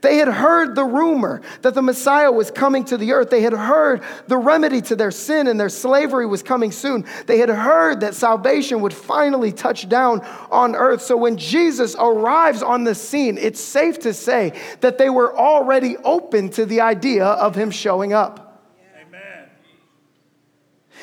They 0.00 0.16
had 0.16 0.28
heard 0.28 0.74
the 0.74 0.84
rumor 0.84 1.42
that 1.62 1.74
the 1.74 1.82
Messiah 1.82 2.30
was 2.30 2.50
coming 2.50 2.84
to 2.86 2.96
the 2.96 3.12
earth. 3.12 3.30
They 3.30 3.42
had 3.42 3.52
heard 3.52 4.02
the 4.26 4.36
remedy 4.36 4.80
to 4.82 4.96
their 4.96 5.10
sin 5.10 5.46
and 5.46 5.58
their 5.58 5.68
slavery 5.68 6.26
was 6.26 6.42
coming 6.42 6.72
soon. 6.72 7.04
They 7.26 7.38
had 7.38 7.48
heard 7.48 8.00
that 8.00 8.14
salvation 8.14 8.80
would 8.82 8.94
finally 8.94 9.52
touch 9.52 9.88
down 9.88 10.20
on 10.50 10.74
earth. 10.74 11.02
So 11.02 11.16
when 11.16 11.36
Jesus 11.36 11.96
arrives 11.98 12.62
on 12.62 12.84
the 12.84 12.94
scene, 12.94 13.38
it's 13.38 13.60
safe 13.60 13.98
to 14.00 14.14
say 14.14 14.58
that 14.80 14.98
they 14.98 15.10
were 15.10 15.36
already 15.36 15.96
open 15.98 16.50
to 16.50 16.66
the 16.66 16.80
idea 16.80 17.24
of 17.24 17.54
him 17.54 17.70
showing 17.70 18.12
up. 18.12 18.46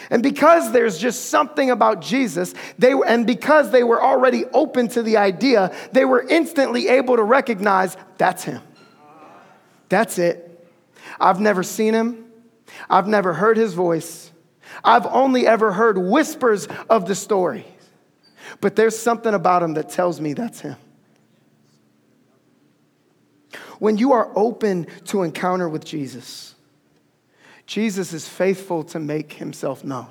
And 0.09 0.23
because 0.23 0.71
there's 0.71 0.97
just 0.97 1.25
something 1.25 1.69
about 1.69 2.01
Jesus, 2.01 2.53
they 2.77 2.93
and 2.93 3.27
because 3.27 3.71
they 3.71 3.83
were 3.83 4.01
already 4.01 4.45
open 4.53 4.87
to 4.89 5.03
the 5.03 5.17
idea, 5.17 5.75
they 5.91 6.05
were 6.05 6.21
instantly 6.21 6.87
able 6.87 7.17
to 7.17 7.23
recognize 7.23 7.97
that's 8.17 8.43
him. 8.43 8.61
That's 9.89 10.17
it. 10.17 10.67
I've 11.19 11.39
never 11.39 11.63
seen 11.63 11.93
him. 11.93 12.25
I've 12.89 13.07
never 13.07 13.33
heard 13.33 13.57
his 13.57 13.73
voice. 13.73 14.31
I've 14.83 15.05
only 15.05 15.47
ever 15.47 15.71
heard 15.71 15.97
whispers 15.97 16.67
of 16.89 17.07
the 17.07 17.15
story. 17.15 17.65
But 18.61 18.75
there's 18.75 18.97
something 18.97 19.33
about 19.33 19.63
him 19.63 19.73
that 19.75 19.89
tells 19.89 20.19
me 20.19 20.33
that's 20.33 20.61
him. 20.61 20.75
When 23.79 23.97
you 23.97 24.13
are 24.13 24.31
open 24.35 24.87
to 25.05 25.23
encounter 25.23 25.69
with 25.69 25.85
Jesus, 25.85 26.55
Jesus 27.65 28.13
is 28.13 28.27
faithful 28.27 28.83
to 28.85 28.99
make 28.99 29.33
himself 29.33 29.83
known. 29.83 30.07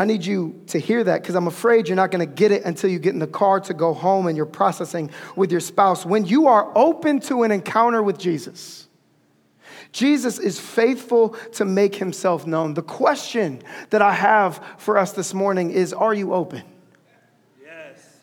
I 0.00 0.04
need 0.04 0.24
you 0.24 0.62
to 0.68 0.78
hear 0.78 1.02
that 1.02 1.22
because 1.22 1.34
I'm 1.34 1.48
afraid 1.48 1.88
you're 1.88 1.96
not 1.96 2.12
going 2.12 2.26
to 2.26 2.32
get 2.32 2.52
it 2.52 2.64
until 2.64 2.88
you 2.88 3.00
get 3.00 3.14
in 3.14 3.18
the 3.18 3.26
car 3.26 3.58
to 3.58 3.74
go 3.74 3.92
home 3.92 4.28
and 4.28 4.36
you're 4.36 4.46
processing 4.46 5.10
with 5.34 5.50
your 5.50 5.60
spouse. 5.60 6.06
When 6.06 6.24
you 6.24 6.46
are 6.46 6.70
open 6.78 7.18
to 7.22 7.42
an 7.42 7.50
encounter 7.50 8.00
with 8.00 8.16
Jesus, 8.16 8.86
Jesus 9.90 10.38
is 10.38 10.60
faithful 10.60 11.30
to 11.54 11.64
make 11.64 11.96
himself 11.96 12.46
known. 12.46 12.74
The 12.74 12.82
question 12.82 13.60
that 13.90 14.00
I 14.00 14.12
have 14.12 14.64
for 14.78 14.98
us 14.98 15.12
this 15.12 15.34
morning 15.34 15.72
is 15.72 15.92
Are 15.92 16.14
you 16.14 16.32
open? 16.32 16.62
Yes. 17.60 18.20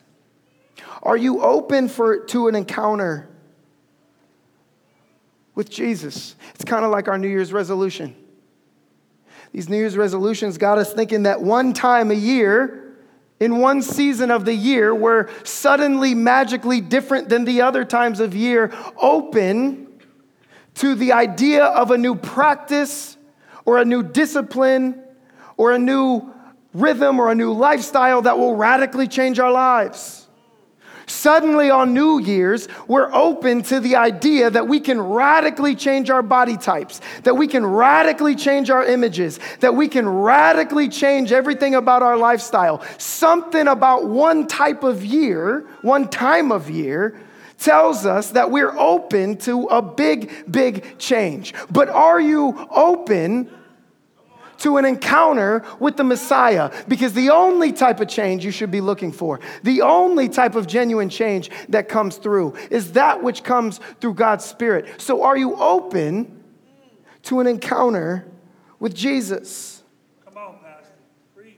Are 1.04 1.18
you 1.18 1.42
open 1.42 1.90
for, 1.90 2.20
to 2.28 2.48
an 2.48 2.56
encounter 2.56 3.28
with 5.56 5.70
Jesus? 5.70 6.36
It's 6.54 6.64
kind 6.64 6.86
of 6.86 6.92
like 6.92 7.10
our 7.10 7.18
New 7.18 7.28
Year's 7.28 7.52
resolution. 7.52 8.16
These 9.56 9.70
New 9.70 9.78
Year's 9.78 9.96
resolutions 9.96 10.58
got 10.58 10.80
us 10.80 10.92
thinking 10.92 11.24
that 11.24 11.42
one 11.42 11.72
time 11.72 12.12
a 12.12 12.16
year, 12.16 12.98
in 13.40 13.60
one 13.60 13.82
season 13.82 14.30
of 14.30 14.44
the 14.44 14.54
year, 14.54 14.94
we're 14.94 15.30
suddenly 15.46 16.14
magically 16.14 16.82
different 16.82 17.30
than 17.30 17.46
the 17.46 17.62
other 17.62 17.86
times 17.86 18.20
of 18.20 18.36
year, 18.36 18.74
open 18.98 19.88
to 20.74 20.94
the 20.94 21.14
idea 21.14 21.64
of 21.64 21.92
a 21.92 21.98
new 21.98 22.16
practice 22.16 23.16
or 23.64 23.78
a 23.78 23.86
new 23.86 24.04
discipline 24.04 25.02
or 25.56 25.72
a 25.72 25.80
new 25.80 26.34
rhythm 26.74 27.18
or 27.18 27.32
a 27.32 27.36
new 27.36 27.54
lifestyle 27.54 28.24
that 28.24 28.38
will 28.38 28.56
radically 28.56 29.08
change 29.08 29.40
our 29.40 29.54
lives. 29.54 30.25
Suddenly 31.08 31.70
on 31.70 31.94
New 31.94 32.20
Year's, 32.20 32.68
we're 32.88 33.14
open 33.14 33.62
to 33.64 33.80
the 33.80 33.96
idea 33.96 34.50
that 34.50 34.68
we 34.68 34.80
can 34.80 35.00
radically 35.00 35.76
change 35.76 36.10
our 36.10 36.24
body 36.24 36.58
types, 36.58 37.02
that 37.24 37.36
we 37.36 37.48
can 37.48 37.66
radically 37.66 38.36
change 38.36 38.70
our 38.70 38.84
images, 38.84 39.40
that 39.60 39.76
we 39.76 39.88
can 39.88 40.08
radically 40.08 40.90
change 40.90 41.32
everything 41.32 41.76
about 41.76 42.02
our 42.02 42.18
lifestyle. 42.18 42.84
Something 42.98 43.68
about 43.68 44.08
one 44.08 44.48
type 44.48 44.84
of 44.84 45.06
year, 45.06 45.68
one 45.82 46.08
time 46.10 46.52
of 46.52 46.70
year, 46.70 47.20
tells 47.58 48.06
us 48.06 48.32
that 48.32 48.52
we're 48.52 48.78
open 48.78 49.38
to 49.38 49.66
a 49.68 49.82
big, 49.82 50.32
big 50.52 50.98
change. 50.98 51.54
But 51.72 51.90
are 51.90 52.20
you 52.20 52.68
open 52.72 53.50
to 54.66 54.78
an 54.78 54.86
encounter 54.86 55.64
with 55.80 55.96
the 55.96 56.04
Messiah 56.04 56.74
because 56.88 57.14
the 57.14 57.30
only 57.30 57.72
type 57.72 58.00
of 58.00 58.08
change 58.08 58.44
you 58.44 58.50
should 58.50 58.72
be 58.72 58.82
looking 58.82 59.12
for, 59.12 59.40
the 59.62 59.84
only 59.84 60.28
type 60.28 60.56
of 60.56 60.66
genuine 60.66 61.08
change 61.08 61.52
that 61.70 61.88
comes 61.88 62.18
through 62.18 62.56
is 62.72 62.94
that 62.94 63.22
which 63.22 63.44
comes 63.44 63.80
through 64.02 64.16
God's 64.16 64.44
Spirit. 64.44 65.00
So, 65.00 65.22
are 65.22 65.38
you 65.38 65.56
open 65.58 66.44
to 67.24 67.42
an 67.42 67.46
encounter 67.46 68.26
with 68.80 68.96
Jesus? 68.96 69.84
Come 70.26 70.36
on, 70.36 70.58
Pastor. 70.64 70.96
Preach. 71.36 71.54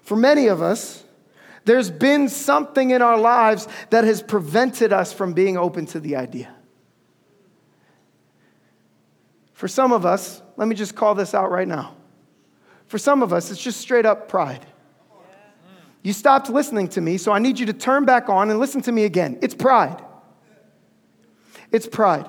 For 0.00 0.16
many 0.16 0.46
of 0.46 0.62
us, 0.62 1.04
there's 1.66 1.90
been 1.90 2.30
something 2.30 2.90
in 2.90 3.02
our 3.02 3.18
lives 3.18 3.68
that 3.90 4.04
has 4.04 4.22
prevented 4.22 4.94
us 4.94 5.12
from 5.12 5.34
being 5.34 5.58
open 5.58 5.84
to 5.88 6.00
the 6.00 6.16
idea. 6.16 6.54
For 9.52 9.68
some 9.68 9.92
of 9.92 10.06
us, 10.06 10.40
let 10.56 10.66
me 10.68 10.74
just 10.74 10.94
call 10.94 11.14
this 11.14 11.34
out 11.34 11.50
right 11.50 11.68
now. 11.68 11.96
For 12.86 12.98
some 12.98 13.22
of 13.22 13.32
us, 13.32 13.50
it's 13.50 13.62
just 13.62 13.80
straight 13.80 14.06
up 14.06 14.28
pride. 14.28 14.66
You 16.02 16.12
stopped 16.12 16.50
listening 16.50 16.88
to 16.88 17.00
me, 17.00 17.16
so 17.16 17.32
I 17.32 17.38
need 17.38 17.58
you 17.58 17.66
to 17.66 17.72
turn 17.72 18.04
back 18.04 18.28
on 18.28 18.50
and 18.50 18.60
listen 18.60 18.82
to 18.82 18.92
me 18.92 19.04
again. 19.04 19.38
It's 19.40 19.54
pride. 19.54 20.02
It's 21.72 21.86
pride. 21.86 22.28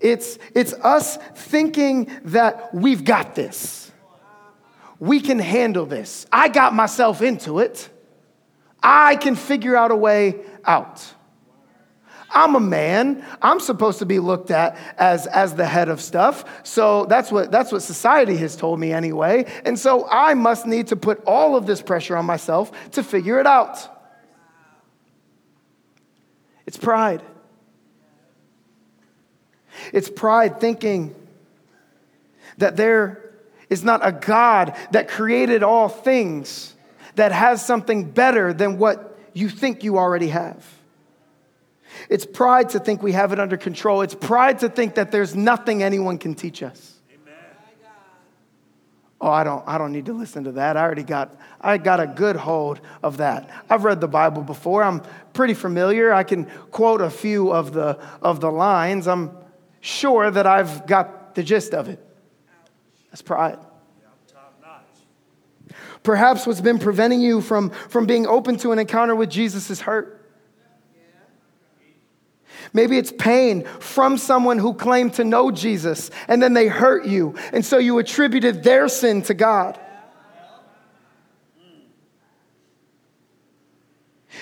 It's, 0.00 0.38
it's 0.54 0.74
us 0.74 1.16
thinking 1.34 2.10
that 2.24 2.74
we've 2.74 3.04
got 3.04 3.34
this. 3.34 3.90
We 4.98 5.20
can 5.20 5.38
handle 5.38 5.86
this. 5.86 6.26
I 6.30 6.48
got 6.48 6.74
myself 6.74 7.22
into 7.22 7.58
it. 7.58 7.88
I 8.82 9.16
can 9.16 9.34
figure 9.34 9.76
out 9.76 9.90
a 9.90 9.96
way 9.96 10.40
out. 10.64 11.04
I'm 12.30 12.54
a 12.54 12.60
man. 12.60 13.24
I'm 13.40 13.60
supposed 13.60 14.00
to 14.00 14.06
be 14.06 14.18
looked 14.18 14.50
at 14.50 14.76
as, 14.98 15.26
as 15.26 15.54
the 15.54 15.66
head 15.66 15.88
of 15.88 16.00
stuff. 16.00 16.44
So 16.64 17.06
that's 17.06 17.30
what, 17.30 17.50
that's 17.50 17.72
what 17.72 17.82
society 17.82 18.36
has 18.38 18.56
told 18.56 18.80
me 18.80 18.92
anyway. 18.92 19.46
And 19.64 19.78
so 19.78 20.06
I 20.08 20.34
must 20.34 20.66
need 20.66 20.88
to 20.88 20.96
put 20.96 21.22
all 21.24 21.56
of 21.56 21.66
this 21.66 21.80
pressure 21.82 22.16
on 22.16 22.26
myself 22.26 22.72
to 22.92 23.02
figure 23.02 23.38
it 23.38 23.46
out. 23.46 23.88
It's 26.66 26.76
pride. 26.76 27.22
It's 29.92 30.08
pride 30.08 30.60
thinking 30.60 31.14
that 32.58 32.76
there 32.76 33.32
is 33.68 33.84
not 33.84 34.00
a 34.06 34.12
God 34.12 34.76
that 34.92 35.08
created 35.08 35.62
all 35.62 35.88
things 35.88 36.74
that 37.14 37.32
has 37.32 37.64
something 37.64 38.10
better 38.10 38.52
than 38.52 38.78
what 38.78 39.18
you 39.32 39.48
think 39.48 39.84
you 39.84 39.98
already 39.98 40.28
have. 40.28 40.64
It's 42.08 42.26
pride 42.26 42.70
to 42.70 42.78
think 42.78 43.02
we 43.02 43.12
have 43.12 43.32
it 43.32 43.40
under 43.40 43.56
control. 43.56 44.02
It's 44.02 44.14
pride 44.14 44.60
to 44.60 44.68
think 44.68 44.96
that 44.96 45.10
there's 45.10 45.34
nothing 45.34 45.82
anyone 45.82 46.18
can 46.18 46.34
teach 46.34 46.62
us. 46.62 46.94
Amen. 47.12 47.34
Oh, 49.20 49.30
I 49.30 49.44
don't, 49.44 49.62
I 49.66 49.78
don't 49.78 49.92
need 49.92 50.06
to 50.06 50.12
listen 50.12 50.44
to 50.44 50.52
that. 50.52 50.76
I 50.76 50.82
already 50.82 51.02
got, 51.02 51.36
I 51.60 51.78
got 51.78 52.00
a 52.00 52.06
good 52.06 52.36
hold 52.36 52.80
of 53.02 53.18
that. 53.18 53.50
I've 53.70 53.84
read 53.84 54.00
the 54.00 54.08
Bible 54.08 54.42
before. 54.42 54.82
I'm 54.82 55.02
pretty 55.32 55.54
familiar. 55.54 56.12
I 56.12 56.22
can 56.22 56.46
quote 56.70 57.00
a 57.00 57.10
few 57.10 57.52
of 57.52 57.72
the, 57.72 57.98
of 58.20 58.40
the 58.40 58.50
lines. 58.50 59.08
I'm 59.08 59.36
sure 59.80 60.30
that 60.30 60.46
I've 60.46 60.86
got 60.86 61.34
the 61.34 61.42
gist 61.42 61.72
of 61.74 61.88
it. 61.88 62.04
That's 63.10 63.22
pride. 63.22 63.58
Perhaps 66.02 66.46
what's 66.46 66.60
been 66.60 66.78
preventing 66.78 67.20
you 67.20 67.40
from, 67.40 67.70
from 67.70 68.06
being 68.06 68.28
open 68.28 68.56
to 68.58 68.70
an 68.70 68.78
encounter 68.78 69.16
with 69.16 69.28
Jesus 69.28 69.70
is 69.70 69.80
hurt. 69.80 70.15
Maybe 72.72 72.98
it's 72.98 73.12
pain 73.12 73.64
from 73.64 74.18
someone 74.18 74.58
who 74.58 74.74
claimed 74.74 75.14
to 75.14 75.24
know 75.24 75.50
Jesus 75.50 76.10
and 76.28 76.42
then 76.42 76.54
they 76.54 76.68
hurt 76.68 77.06
you. 77.06 77.34
And 77.52 77.64
so 77.64 77.78
you 77.78 77.98
attributed 77.98 78.62
their 78.62 78.88
sin 78.88 79.22
to 79.22 79.34
God. 79.34 79.78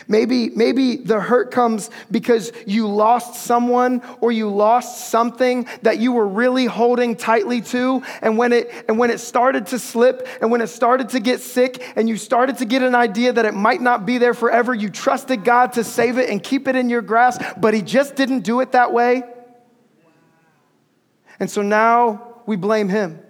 Maybe, 0.09 0.51
maybe 0.51 0.97
the 0.97 1.21
hurt 1.21 1.51
comes 1.51 1.91
because 2.11 2.53
you 2.67 2.89
lost 2.89 3.45
someone 3.45 4.03
or 4.21 4.33
you 4.33 4.49
lost 4.49 5.09
something 5.11 5.67
that 5.83 5.99
you 5.99 6.13
were 6.13 6.27
really 6.27 6.67
holding 6.67 7.17
tightly 7.17 7.61
to. 7.63 8.03
And 8.23 8.37
when 8.37 8.53
it, 8.53 8.71
and 8.89 8.99
when 8.99 9.11
it 9.11 9.19
started 9.19 9.67
to 9.69 9.79
slip 9.79 10.27
and 10.41 10.51
when 10.51 10.61
it 10.61 10.69
started 10.69 11.11
to 11.11 11.21
get 11.21 11.41
sick 11.41 11.83
and 11.97 12.09
you 12.09 12.17
started 12.17 12.59
to 12.59 12.65
get 12.65 12.83
an 12.83 12.95
idea 12.95 13.33
that 13.33 13.45
it 13.45 13.55
might 13.55 13.81
not 13.81 14.05
be 14.07 14.19
there 14.19 14.35
forever, 14.35 14.75
you 14.75 14.91
trusted 14.91 15.45
God 15.45 15.73
to 15.75 15.85
save 15.85 16.19
it 16.19 16.31
and 16.31 16.43
keep 16.43 16.69
it 16.69 16.77
in 16.77 16.89
your 16.89 17.03
grasp, 17.03 17.43
but 17.59 17.75
He 17.75 17.83
just 17.83 18.17
didn't 18.17 18.41
do 18.41 18.61
it 18.61 18.73
that 18.73 18.93
way. 18.93 19.23
And 21.41 21.51
so 21.51 21.63
now 21.63 22.43
we 22.47 22.57
blame 22.57 22.89
Him. 22.89 23.24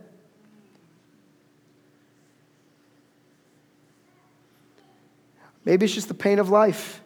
Maybe 5.64 5.86
it's 5.86 5.94
just 5.94 6.08
the 6.08 6.14
pain 6.14 6.38
of 6.38 6.50
life, 6.50 7.00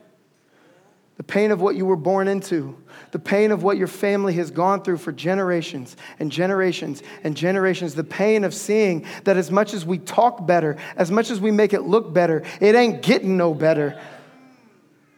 the 1.16 1.22
pain 1.22 1.50
of 1.50 1.60
what 1.60 1.76
you 1.76 1.86
were 1.86 1.96
born 1.96 2.28
into, 2.28 2.76
the 3.12 3.18
pain 3.18 3.52
of 3.52 3.62
what 3.62 3.76
your 3.76 3.86
family 3.86 4.34
has 4.34 4.50
gone 4.50 4.82
through 4.82 4.98
for 4.98 5.12
generations 5.12 5.96
and 6.18 6.30
generations 6.30 7.02
and 7.24 7.36
generations, 7.36 7.94
the 7.94 8.04
pain 8.04 8.44
of 8.44 8.54
seeing 8.54 9.04
that 9.24 9.36
as 9.36 9.50
much 9.50 9.74
as 9.74 9.84
we 9.84 9.98
talk 9.98 10.46
better, 10.46 10.76
as 10.96 11.10
much 11.10 11.30
as 11.30 11.40
we 11.40 11.50
make 11.50 11.72
it 11.72 11.82
look 11.82 12.12
better, 12.12 12.42
it 12.60 12.74
ain't 12.74 13.02
getting 13.02 13.36
no 13.36 13.54
better. 13.54 14.00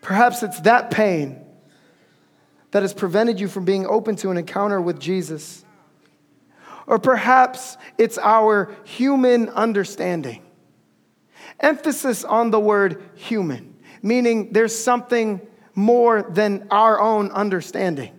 Perhaps 0.01 0.43
it's 0.43 0.61
that 0.63 0.91
pain 0.91 1.45
that 2.71 2.83
has 2.83 2.95
prevented 2.95 3.41
you 3.41 3.49
from 3.49 3.65
being 3.65 3.87
open 3.87 4.17
to 4.17 4.31
an 4.31 4.37
encounter 4.37 4.81
with 4.81 5.01
Jesus. 5.01 5.65
Or 6.87 6.99
perhaps 6.99 7.77
it's 7.99 8.19
our 8.19 8.75
human 8.85 9.49
understanding. 9.51 10.43
Emphasis 11.61 12.25
on 12.25 12.51
the 12.51 12.61
word 12.61 13.03
human, 13.15 13.77
meaning 14.03 14.53
there's 14.53 14.77
something 14.77 15.41
more 15.75 16.23
than 16.23 16.67
our 16.71 17.01
own 17.01 17.31
understanding. 17.31 18.19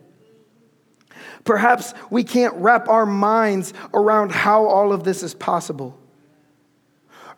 Perhaps 1.44 1.94
we 2.10 2.24
can't 2.24 2.54
wrap 2.56 2.88
our 2.88 3.06
minds 3.06 3.74
around 3.94 4.32
how 4.32 4.66
all 4.66 4.94
of 4.94 5.04
this 5.04 5.24
is 5.24 5.34
possible. 5.34 5.98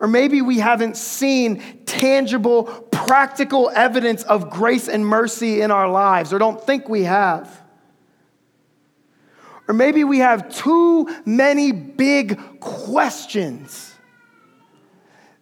Or 0.00 0.06
maybe 0.06 0.42
we 0.42 0.58
haven't 0.58 0.96
seen 0.96 1.62
tangible, 1.86 2.64
practical 2.90 3.70
evidence 3.74 4.22
of 4.24 4.50
grace 4.50 4.88
and 4.88 5.06
mercy 5.06 5.62
in 5.62 5.70
our 5.70 5.88
lives, 5.88 6.32
or 6.32 6.38
don't 6.38 6.60
think 6.62 6.88
we 6.88 7.04
have. 7.04 7.62
Or 9.66 9.72
maybe 9.72 10.04
we 10.04 10.18
have 10.18 10.54
too 10.54 11.08
many 11.24 11.72
big 11.72 12.60
questions 12.60 13.94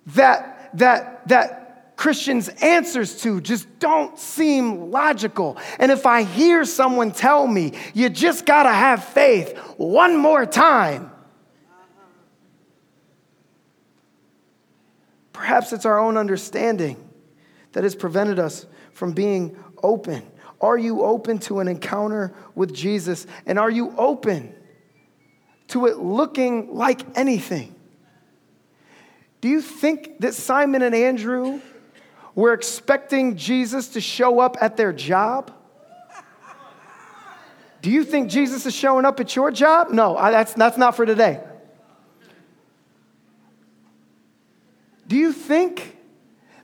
that 0.06 0.51
that, 0.74 1.26
that 1.28 1.96
Christians' 1.96 2.48
answers 2.48 3.20
to 3.22 3.40
just 3.40 3.78
don't 3.78 4.18
seem 4.18 4.90
logical. 4.90 5.56
And 5.78 5.92
if 5.92 6.06
I 6.06 6.22
hear 6.22 6.64
someone 6.64 7.12
tell 7.12 7.46
me, 7.46 7.74
you 7.94 8.08
just 8.08 8.44
gotta 8.46 8.72
have 8.72 9.04
faith 9.04 9.56
one 9.76 10.16
more 10.16 10.46
time, 10.46 11.10
perhaps 15.32 15.72
it's 15.72 15.86
our 15.86 15.98
own 15.98 16.16
understanding 16.16 16.96
that 17.72 17.84
has 17.84 17.94
prevented 17.94 18.38
us 18.38 18.66
from 18.92 19.12
being 19.12 19.56
open. 19.82 20.22
Are 20.60 20.78
you 20.78 21.02
open 21.02 21.38
to 21.40 21.60
an 21.60 21.68
encounter 21.68 22.32
with 22.54 22.72
Jesus? 22.72 23.26
And 23.46 23.58
are 23.58 23.70
you 23.70 23.94
open 23.96 24.54
to 25.68 25.86
it 25.86 25.98
looking 25.98 26.74
like 26.74 27.02
anything? 27.16 27.74
Do 29.42 29.48
you 29.48 29.60
think 29.60 30.20
that 30.20 30.34
Simon 30.34 30.82
and 30.82 30.94
Andrew 30.94 31.60
were 32.36 32.52
expecting 32.52 33.36
Jesus 33.36 33.88
to 33.88 34.00
show 34.00 34.38
up 34.38 34.56
at 34.60 34.76
their 34.76 34.92
job? 34.92 35.52
Do 37.82 37.90
you 37.90 38.04
think 38.04 38.30
Jesus 38.30 38.64
is 38.66 38.74
showing 38.74 39.04
up 39.04 39.18
at 39.18 39.34
your 39.34 39.50
job? 39.50 39.90
No, 39.90 40.14
that's, 40.14 40.54
that's 40.54 40.78
not 40.78 40.94
for 40.94 41.04
today. 41.04 41.40
Do 45.08 45.16
you 45.16 45.32
think 45.32 45.98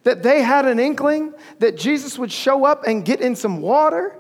that 0.05 0.23
they 0.23 0.41
had 0.41 0.65
an 0.65 0.79
inkling 0.79 1.35
that 1.59 1.77
Jesus 1.77 2.17
would 2.17 2.31
show 2.31 2.65
up 2.65 2.87
and 2.87 3.05
get 3.05 3.21
in 3.21 3.35
some 3.35 3.61
water 3.61 4.17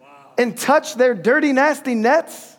wow. 0.00 0.32
and 0.36 0.58
touch 0.58 0.96
their 0.96 1.14
dirty, 1.14 1.52
nasty 1.52 1.94
nets? 1.94 2.55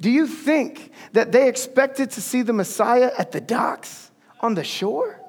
Do 0.00 0.10
you 0.10 0.26
think 0.26 0.92
that 1.12 1.30
they 1.30 1.48
expected 1.48 2.10
to 2.12 2.22
see 2.22 2.42
the 2.42 2.54
Messiah 2.54 3.10
at 3.18 3.32
the 3.32 3.40
docks 3.40 4.10
on 4.40 4.54
the 4.54 4.64
shore? 4.64 5.20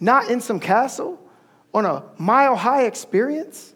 Not 0.00 0.30
in 0.30 0.40
some 0.40 0.58
castle 0.58 1.20
on 1.74 1.84
a 1.84 2.04
mile 2.16 2.56
high 2.56 2.84
experience? 2.84 3.74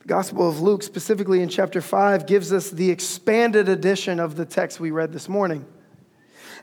The 0.00 0.08
Gospel 0.08 0.48
of 0.48 0.60
Luke, 0.60 0.82
specifically 0.82 1.40
in 1.40 1.48
chapter 1.48 1.80
5, 1.80 2.26
gives 2.26 2.52
us 2.52 2.70
the 2.70 2.90
expanded 2.90 3.68
edition 3.68 4.18
of 4.18 4.34
the 4.34 4.44
text 4.44 4.80
we 4.80 4.90
read 4.90 5.12
this 5.12 5.28
morning. 5.28 5.64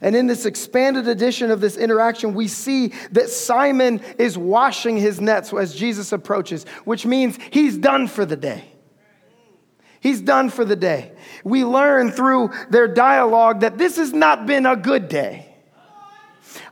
And 0.02 0.16
in 0.16 0.28
this 0.28 0.46
expanded 0.46 1.08
edition 1.08 1.50
of 1.50 1.62
this 1.62 1.78
interaction, 1.78 2.34
we 2.34 2.48
see 2.48 2.94
that 3.12 3.30
Simon 3.30 4.02
is 4.20 4.38
washing 4.38 4.98
his 4.98 5.22
nets 5.22 5.54
as 5.54 5.74
Jesus 5.74 6.12
approaches, 6.12 6.66
which 6.84 7.06
means 7.06 7.40
he's 7.52 7.78
done 7.78 8.08
for 8.08 8.26
the 8.26 8.36
day. 8.36 8.74
He's 10.00 10.22
done 10.22 10.50
for 10.50 10.64
the 10.64 10.76
day. 10.76 11.12
We 11.44 11.66
learn 11.66 12.12
through 12.12 12.52
their 12.70 12.88
dialogue 12.88 13.62
that 13.62 13.78
this 13.78 13.98
has 13.98 14.14
not 14.14 14.46
been 14.46 14.66
a 14.66 14.76
good 14.76 15.10
day. 15.10 15.48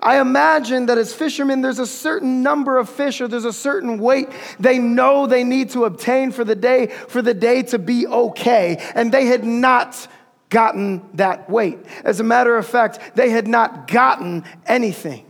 I 0.02 0.20
imagine 0.20 0.88
that 0.88 0.98
as 0.98 1.14
fishermen, 1.14 1.62
there's 1.62 1.80
a 1.80 1.88
certain 1.88 2.44
number 2.44 2.78
of 2.78 2.90
fish 2.90 3.22
or 3.22 3.28
there's 3.28 3.46
a 3.46 3.54
certain 3.54 4.00
weight 4.00 4.30
they 4.60 4.78
know 4.78 5.28
they 5.28 5.44
need 5.44 5.72
to 5.72 5.86
obtain 5.86 6.32
for 6.32 6.44
the 6.44 6.56
day, 6.56 6.88
for 6.88 7.22
the 7.22 7.34
day 7.34 7.64
to 7.64 7.80
be 7.80 8.08
okay. 8.08 8.78
And 8.96 9.12
they 9.12 9.26
had 9.26 9.44
not 9.44 10.08
gotten 10.50 11.08
that 11.16 11.50
weight. 11.50 11.80
As 12.04 12.20
a 12.20 12.24
matter 12.24 12.56
of 12.56 12.66
fact, 12.68 13.16
they 13.16 13.30
had 13.30 13.48
not 13.48 13.88
gotten 13.88 14.44
anything. 14.66 15.26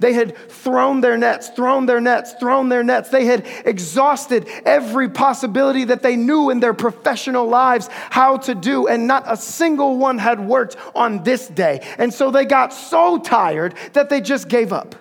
They 0.00 0.12
had 0.12 0.36
thrown 0.48 1.00
their 1.00 1.16
nets, 1.16 1.48
thrown 1.48 1.86
their 1.86 2.00
nets, 2.00 2.32
thrown 2.34 2.68
their 2.68 2.84
nets. 2.84 3.08
They 3.08 3.24
had 3.24 3.46
exhausted 3.64 4.46
every 4.64 5.08
possibility 5.08 5.84
that 5.84 6.02
they 6.02 6.14
knew 6.14 6.50
in 6.50 6.60
their 6.60 6.74
professional 6.74 7.48
lives 7.48 7.88
how 8.10 8.36
to 8.38 8.54
do, 8.54 8.86
and 8.86 9.08
not 9.08 9.24
a 9.26 9.36
single 9.36 9.98
one 9.98 10.18
had 10.18 10.38
worked 10.38 10.76
on 10.94 11.24
this 11.24 11.48
day. 11.48 11.80
And 11.98 12.14
so 12.14 12.30
they 12.30 12.44
got 12.44 12.72
so 12.72 13.18
tired 13.18 13.74
that 13.94 14.08
they 14.08 14.20
just 14.20 14.48
gave 14.48 14.72
up. 14.72 14.94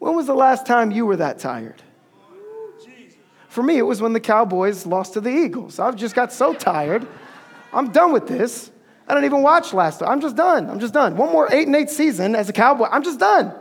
When 0.00 0.16
was 0.16 0.26
the 0.26 0.34
last 0.34 0.66
time 0.66 0.90
you 0.90 1.06
were 1.06 1.16
that 1.16 1.38
tired? 1.38 1.80
For 3.48 3.62
me, 3.62 3.78
it 3.78 3.82
was 3.82 4.00
when 4.00 4.12
the 4.12 4.20
Cowboys 4.20 4.86
lost 4.86 5.14
to 5.14 5.20
the 5.20 5.30
Eagles. 5.30 5.78
I've 5.78 5.96
just 5.96 6.14
got 6.14 6.32
so 6.32 6.54
tired. 6.54 7.06
I'm 7.72 7.92
done 7.92 8.12
with 8.12 8.26
this. 8.26 8.70
I 9.10 9.14
don't 9.14 9.24
even 9.24 9.42
watch 9.42 9.74
last. 9.74 10.04
I'm 10.04 10.20
just 10.20 10.36
done. 10.36 10.70
I'm 10.70 10.78
just 10.78 10.94
done. 10.94 11.16
One 11.16 11.32
more 11.32 11.52
eight 11.52 11.66
and 11.66 11.74
eight 11.74 11.90
season 11.90 12.36
as 12.36 12.48
a 12.48 12.52
Cowboy. 12.52 12.86
I'm 12.88 13.02
just 13.02 13.18
done. 13.18 13.52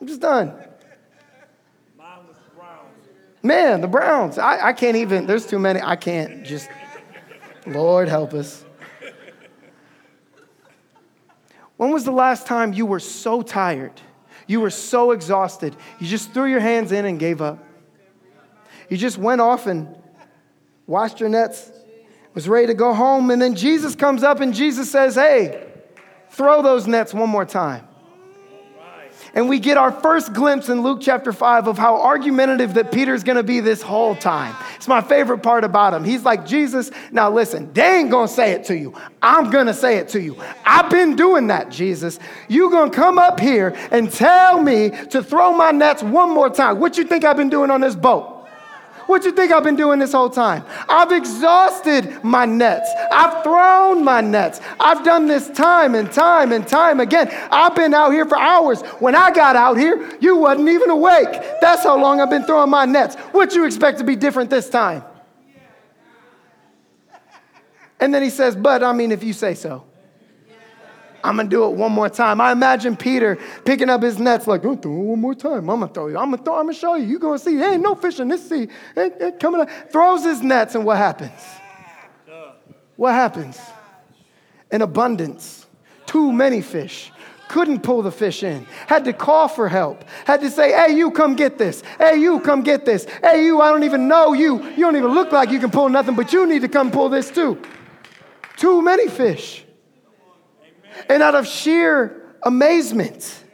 I'm 0.00 0.06
just 0.06 0.20
done. 0.20 0.54
Man, 3.42 3.80
the 3.80 3.88
Browns. 3.88 4.38
I, 4.38 4.68
I 4.68 4.72
can't 4.74 4.96
even, 4.96 5.26
there's 5.26 5.44
too 5.44 5.58
many. 5.58 5.80
I 5.82 5.96
can't 5.96 6.44
just, 6.44 6.68
Lord 7.66 8.06
help 8.06 8.32
us. 8.32 8.64
When 11.76 11.90
was 11.90 12.04
the 12.04 12.12
last 12.12 12.46
time 12.46 12.72
you 12.72 12.86
were 12.86 13.00
so 13.00 13.42
tired? 13.42 14.00
You 14.46 14.60
were 14.60 14.70
so 14.70 15.10
exhausted. 15.10 15.74
You 15.98 16.06
just 16.06 16.32
threw 16.32 16.44
your 16.44 16.60
hands 16.60 16.92
in 16.92 17.06
and 17.06 17.18
gave 17.18 17.42
up. 17.42 17.58
You 18.88 18.96
just 18.96 19.18
went 19.18 19.40
off 19.40 19.66
and 19.66 19.96
washed 20.86 21.18
your 21.18 21.28
nets, 21.28 21.72
was 22.34 22.48
ready 22.48 22.68
to 22.68 22.74
go 22.74 22.94
home. 22.94 23.30
And 23.30 23.40
then 23.40 23.54
Jesus 23.54 23.94
comes 23.94 24.22
up 24.22 24.40
and 24.40 24.54
Jesus 24.54 24.90
says, 24.90 25.14
Hey, 25.14 25.66
throw 26.30 26.62
those 26.62 26.86
nets 26.86 27.12
one 27.12 27.28
more 27.28 27.44
time. 27.44 27.86
And 29.34 29.48
we 29.48 29.60
get 29.60 29.76
our 29.76 29.92
first 29.92 30.32
glimpse 30.32 30.68
in 30.68 30.82
Luke 30.82 30.98
chapter 31.00 31.32
5 31.32 31.68
of 31.68 31.78
how 31.78 32.00
argumentative 32.00 32.74
that 32.74 32.90
Peter's 32.90 33.22
gonna 33.22 33.42
be 33.42 33.60
this 33.60 33.80
whole 33.80 34.16
time. 34.16 34.56
It's 34.74 34.88
my 34.88 35.00
favorite 35.00 35.38
part 35.38 35.62
about 35.62 35.94
him. 35.94 36.04
He's 36.04 36.24
like, 36.24 36.44
Jesus, 36.44 36.90
now 37.12 37.30
listen, 37.30 37.72
they 37.72 38.00
ain't 38.00 38.10
gonna 38.10 38.26
say 38.26 38.52
it 38.52 38.64
to 38.64 38.76
you. 38.76 38.94
I'm 39.22 39.50
gonna 39.50 39.74
say 39.74 39.98
it 39.98 40.08
to 40.10 40.20
you. 40.20 40.36
I've 40.64 40.90
been 40.90 41.14
doing 41.14 41.46
that, 41.46 41.70
Jesus. 41.70 42.18
You 42.48 42.70
gonna 42.70 42.90
come 42.90 43.18
up 43.18 43.38
here 43.38 43.76
and 43.92 44.10
tell 44.10 44.60
me 44.60 44.90
to 45.10 45.22
throw 45.22 45.52
my 45.52 45.70
nets 45.70 46.02
one 46.02 46.30
more 46.30 46.50
time. 46.50 46.80
What 46.80 46.98
you 46.98 47.04
think 47.04 47.24
I've 47.24 47.36
been 47.36 47.50
doing 47.50 47.70
on 47.70 47.80
this 47.80 47.94
boat? 47.94 48.39
What 49.10 49.24
you 49.24 49.32
think 49.32 49.50
I've 49.50 49.64
been 49.64 49.74
doing 49.74 49.98
this 49.98 50.12
whole 50.12 50.30
time? 50.30 50.64
I've 50.88 51.10
exhausted 51.10 52.22
my 52.22 52.46
nets. 52.46 52.88
I've 53.10 53.42
thrown 53.42 54.04
my 54.04 54.20
nets. 54.20 54.60
I've 54.78 55.04
done 55.04 55.26
this 55.26 55.50
time 55.50 55.96
and 55.96 56.12
time 56.12 56.52
and 56.52 56.64
time 56.64 57.00
again. 57.00 57.28
I've 57.50 57.74
been 57.74 57.92
out 57.92 58.12
here 58.12 58.24
for 58.24 58.38
hours. 58.38 58.82
When 59.00 59.16
I 59.16 59.32
got 59.32 59.56
out 59.56 59.76
here, 59.76 60.16
you 60.20 60.36
wasn't 60.36 60.68
even 60.68 60.90
awake. 60.90 61.26
That's 61.60 61.82
how 61.82 62.00
long 62.00 62.20
I've 62.20 62.30
been 62.30 62.44
throwing 62.44 62.70
my 62.70 62.84
nets. 62.84 63.16
What 63.32 63.52
you 63.52 63.66
expect 63.66 63.98
to 63.98 64.04
be 64.04 64.14
different 64.14 64.48
this 64.48 64.70
time? 64.70 65.02
And 67.98 68.14
then 68.14 68.22
he 68.22 68.30
says, 68.30 68.54
But 68.54 68.84
I 68.84 68.92
mean, 68.92 69.10
if 69.10 69.24
you 69.24 69.32
say 69.32 69.54
so. 69.54 69.89
I'm 71.22 71.36
gonna 71.36 71.48
do 71.48 71.64
it 71.66 71.72
one 71.72 71.92
more 71.92 72.08
time. 72.08 72.40
I 72.40 72.52
imagine 72.52 72.96
Peter 72.96 73.38
picking 73.64 73.90
up 73.90 74.02
his 74.02 74.18
nets, 74.18 74.46
like, 74.46 74.64
I'm 74.64 74.78
throw 74.78 74.92
it 74.92 75.04
one 75.04 75.20
more 75.20 75.34
time. 75.34 75.68
I'm 75.70 75.80
gonna 75.80 75.88
throw 75.88 76.08
you. 76.08 76.18
I'm 76.18 76.30
gonna 76.30 76.42
throw, 76.42 76.56
I'm 76.56 76.66
gonna 76.66 76.74
show 76.74 76.94
you. 76.94 77.06
You're 77.06 77.18
gonna 77.18 77.38
see, 77.38 77.56
There 77.56 77.72
ain't 77.72 77.82
no 77.82 77.94
fish 77.94 78.20
in 78.20 78.28
this 78.28 78.48
sea. 78.48 78.68
It, 78.96 79.16
it 79.20 79.40
coming 79.40 79.60
up. 79.60 79.68
Throws 79.90 80.24
his 80.24 80.42
nets, 80.42 80.74
and 80.74 80.84
what 80.84 80.96
happens? 80.96 81.40
What 82.96 83.14
happens? 83.14 83.58
An 84.70 84.82
abundance. 84.82 85.66
Too 86.06 86.32
many 86.32 86.60
fish. 86.60 87.12
Couldn't 87.48 87.80
pull 87.80 88.02
the 88.02 88.12
fish 88.12 88.42
in. 88.42 88.66
Had 88.86 89.04
to 89.06 89.12
call 89.12 89.48
for 89.48 89.68
help. 89.68 90.04
Had 90.24 90.40
to 90.42 90.50
say, 90.50 90.72
hey, 90.72 90.96
you 90.96 91.10
come 91.10 91.34
get 91.34 91.58
this. 91.58 91.82
Hey, 91.98 92.18
you 92.18 92.40
come 92.40 92.62
get 92.62 92.84
this. 92.84 93.06
Hey, 93.22 93.44
you, 93.44 93.60
I 93.60 93.70
don't 93.70 93.82
even 93.84 94.06
know 94.06 94.34
you. 94.34 94.62
You 94.70 94.84
don't 94.84 94.96
even 94.96 95.12
look 95.12 95.32
like 95.32 95.50
you 95.50 95.58
can 95.58 95.70
pull 95.70 95.88
nothing, 95.88 96.14
but 96.14 96.32
you 96.32 96.46
need 96.46 96.62
to 96.62 96.68
come 96.68 96.90
pull 96.90 97.08
this 97.08 97.30
too. 97.30 97.60
Too 98.56 98.82
many 98.82 99.08
fish 99.08 99.64
and 101.08 101.22
out 101.22 101.34
of 101.34 101.46
sheer 101.46 102.34
amazement, 102.42 103.44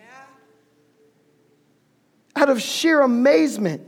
out 2.34 2.48
of 2.48 2.60
sheer 2.60 3.00
amazement, 3.00 3.82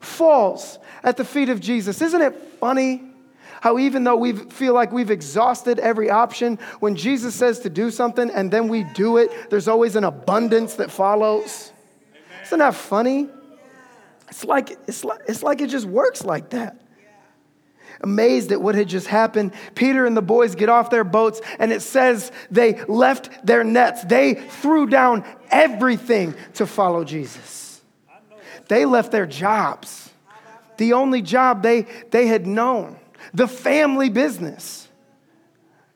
falls 0.00 0.78
at 1.02 1.16
the 1.16 1.24
feet 1.24 1.48
of 1.48 1.60
Jesus. 1.60 2.00
Isn't 2.02 2.22
it 2.22 2.34
funny 2.60 3.02
how, 3.60 3.78
even 3.78 4.04
though 4.04 4.16
we 4.16 4.32
feel 4.32 4.74
like 4.74 4.92
we've 4.92 5.10
exhausted 5.10 5.78
every 5.78 6.10
option, 6.10 6.58
when 6.80 6.94
Jesus 6.94 7.34
says 7.34 7.60
to 7.60 7.70
do 7.70 7.90
something 7.90 8.30
and 8.30 8.50
then 8.50 8.68
we 8.68 8.84
do 8.84 9.16
it, 9.16 9.50
there's 9.50 9.68
always 9.68 9.96
an 9.96 10.04
abundance 10.04 10.74
that 10.74 10.90
follows? 10.90 11.72
Isn't 12.44 12.60
that 12.60 12.74
funny? 12.74 13.28
It's 14.28 14.44
like, 14.44 14.70
it's 14.86 15.04
like, 15.04 15.20
it's 15.26 15.42
like 15.42 15.60
it 15.60 15.68
just 15.68 15.86
works 15.86 16.24
like 16.24 16.50
that 16.50 16.76
amazed 18.00 18.52
at 18.52 18.60
what 18.60 18.74
had 18.74 18.88
just 18.88 19.06
happened. 19.06 19.52
Peter 19.74 20.06
and 20.06 20.16
the 20.16 20.22
boys 20.22 20.54
get 20.54 20.68
off 20.68 20.90
their 20.90 21.04
boats, 21.04 21.40
and 21.58 21.72
it 21.72 21.82
says 21.82 22.32
they 22.50 22.82
left 22.84 23.46
their 23.46 23.64
nets. 23.64 24.04
They 24.04 24.34
threw 24.34 24.86
down 24.86 25.24
everything 25.50 26.34
to 26.54 26.66
follow 26.66 27.04
Jesus. 27.04 27.80
They 28.68 28.84
left 28.84 29.12
their 29.12 29.26
jobs, 29.26 30.10
the 30.76 30.92
only 30.92 31.22
job 31.22 31.62
they, 31.62 31.86
they 32.10 32.26
had 32.26 32.46
known, 32.46 32.98
the 33.32 33.48
family 33.48 34.10
business. 34.10 34.88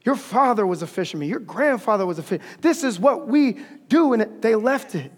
Your 0.04 0.16
father 0.16 0.66
was 0.66 0.82
a 0.82 0.86
fisherman, 0.86 1.28
your 1.28 1.38
grandfather 1.38 2.04
was 2.06 2.18
a 2.18 2.22
fisherman. 2.22 2.46
This 2.60 2.82
is 2.82 2.98
what 2.98 3.28
we 3.28 3.58
do, 3.88 4.14
and 4.14 4.42
they 4.42 4.56
left 4.56 4.94
it. 4.94 5.12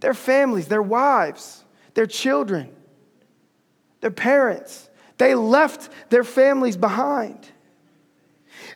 Their 0.00 0.14
families, 0.14 0.66
their 0.66 0.82
wives, 0.82 1.64
their 1.94 2.06
children, 2.06 2.74
their 4.00 4.10
parents 4.10 4.90
they 5.18 5.34
left 5.34 5.90
their 6.10 6.24
families 6.24 6.76
behind. 6.76 7.48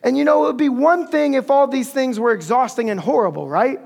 And 0.03 0.17
you 0.17 0.23
know, 0.23 0.43
it 0.43 0.47
would 0.47 0.57
be 0.57 0.69
one 0.69 1.07
thing 1.07 1.33
if 1.33 1.49
all 1.49 1.67
these 1.67 1.91
things 1.91 2.19
were 2.19 2.31
exhausting 2.31 2.89
and 2.89 2.99
horrible, 2.99 3.47
right? 3.47 3.79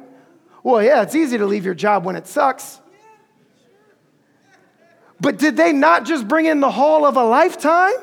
Well, 0.63 0.82
yeah, 0.82 1.02
it's 1.02 1.16
easy 1.16 1.38
to 1.38 1.46
leave 1.46 1.66
your 1.66 1.74
job 1.74 2.06
when 2.06 2.16
it 2.16 2.28
sucks. 2.28 2.80
But 5.20 5.38
did 5.38 5.58
they 5.58 5.74
not 5.74 6.06
just 6.06 6.28
bring 6.28 6.46
in 6.46 6.60
the 6.60 6.72
haul 6.72 7.06
of 7.06 7.18
a 7.18 7.24
lifetime? 7.24 7.94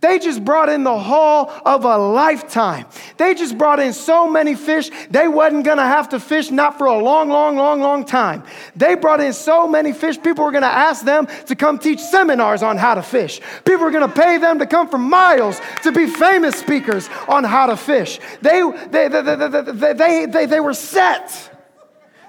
They 0.00 0.18
just 0.18 0.44
brought 0.44 0.68
in 0.68 0.84
the 0.84 0.98
haul 0.98 1.50
of 1.64 1.84
a 1.84 1.96
lifetime. 1.96 2.86
They 3.16 3.34
just 3.34 3.56
brought 3.56 3.80
in 3.80 3.92
so 3.92 4.28
many 4.28 4.54
fish, 4.54 4.90
they 5.10 5.26
wasn't 5.26 5.64
to 5.78 5.84
have 5.84 6.10
to 6.10 6.20
fish 6.20 6.50
not 6.50 6.76
for 6.76 6.86
a 6.86 6.98
long, 6.98 7.30
long, 7.30 7.56
long, 7.56 7.80
long 7.80 8.04
time. 8.04 8.42
They 8.76 8.94
brought 8.94 9.20
in 9.20 9.32
so 9.32 9.66
many 9.66 9.92
fish, 9.92 10.20
people 10.22 10.44
were 10.44 10.52
to 10.52 10.66
ask 10.66 11.04
them 11.04 11.26
to 11.46 11.56
come 11.56 11.78
teach 11.78 12.00
seminars 12.00 12.62
on 12.62 12.76
how 12.76 12.94
to 12.94 13.02
fish. 13.02 13.40
People 13.64 13.86
were 13.86 13.90
to 13.92 14.08
pay 14.08 14.36
them 14.36 14.58
to 14.58 14.66
come 14.66 14.88
for 14.88 14.98
miles 14.98 15.60
to 15.82 15.92
be 15.92 16.06
famous 16.06 16.56
speakers 16.56 17.08
on 17.26 17.42
how 17.42 17.66
to 17.66 17.76
fish. 17.76 18.20
They, 18.42 18.62
they, 18.90 19.08
they, 19.08 19.22
they, 19.22 19.92
they, 19.92 20.26
they, 20.26 20.46
they 20.46 20.60
were 20.60 20.74
set. 20.74 21.52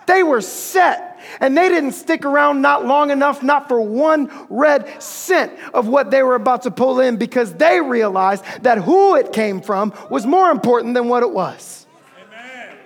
They 0.07 0.23
were 0.23 0.41
set. 0.41 1.06
And 1.39 1.57
they 1.57 1.69
didn't 1.69 1.91
stick 1.91 2.25
around 2.25 2.61
not 2.61 2.85
long 2.85 3.11
enough, 3.11 3.43
not 3.43 3.67
for 3.67 3.81
one 3.81 4.31
red 4.49 5.01
cent 5.01 5.51
of 5.73 5.87
what 5.87 6.11
they 6.11 6.23
were 6.23 6.35
about 6.35 6.61
to 6.63 6.71
pull 6.71 6.99
in, 6.99 7.17
because 7.17 7.53
they 7.53 7.81
realized 7.81 8.43
that 8.63 8.77
who 8.77 9.15
it 9.15 9.33
came 9.33 9.61
from 9.61 9.93
was 10.09 10.25
more 10.25 10.51
important 10.51 10.93
than 10.93 11.09
what 11.09 11.23
it 11.23 11.31
was. 11.31 11.85
Amen. 12.27 12.77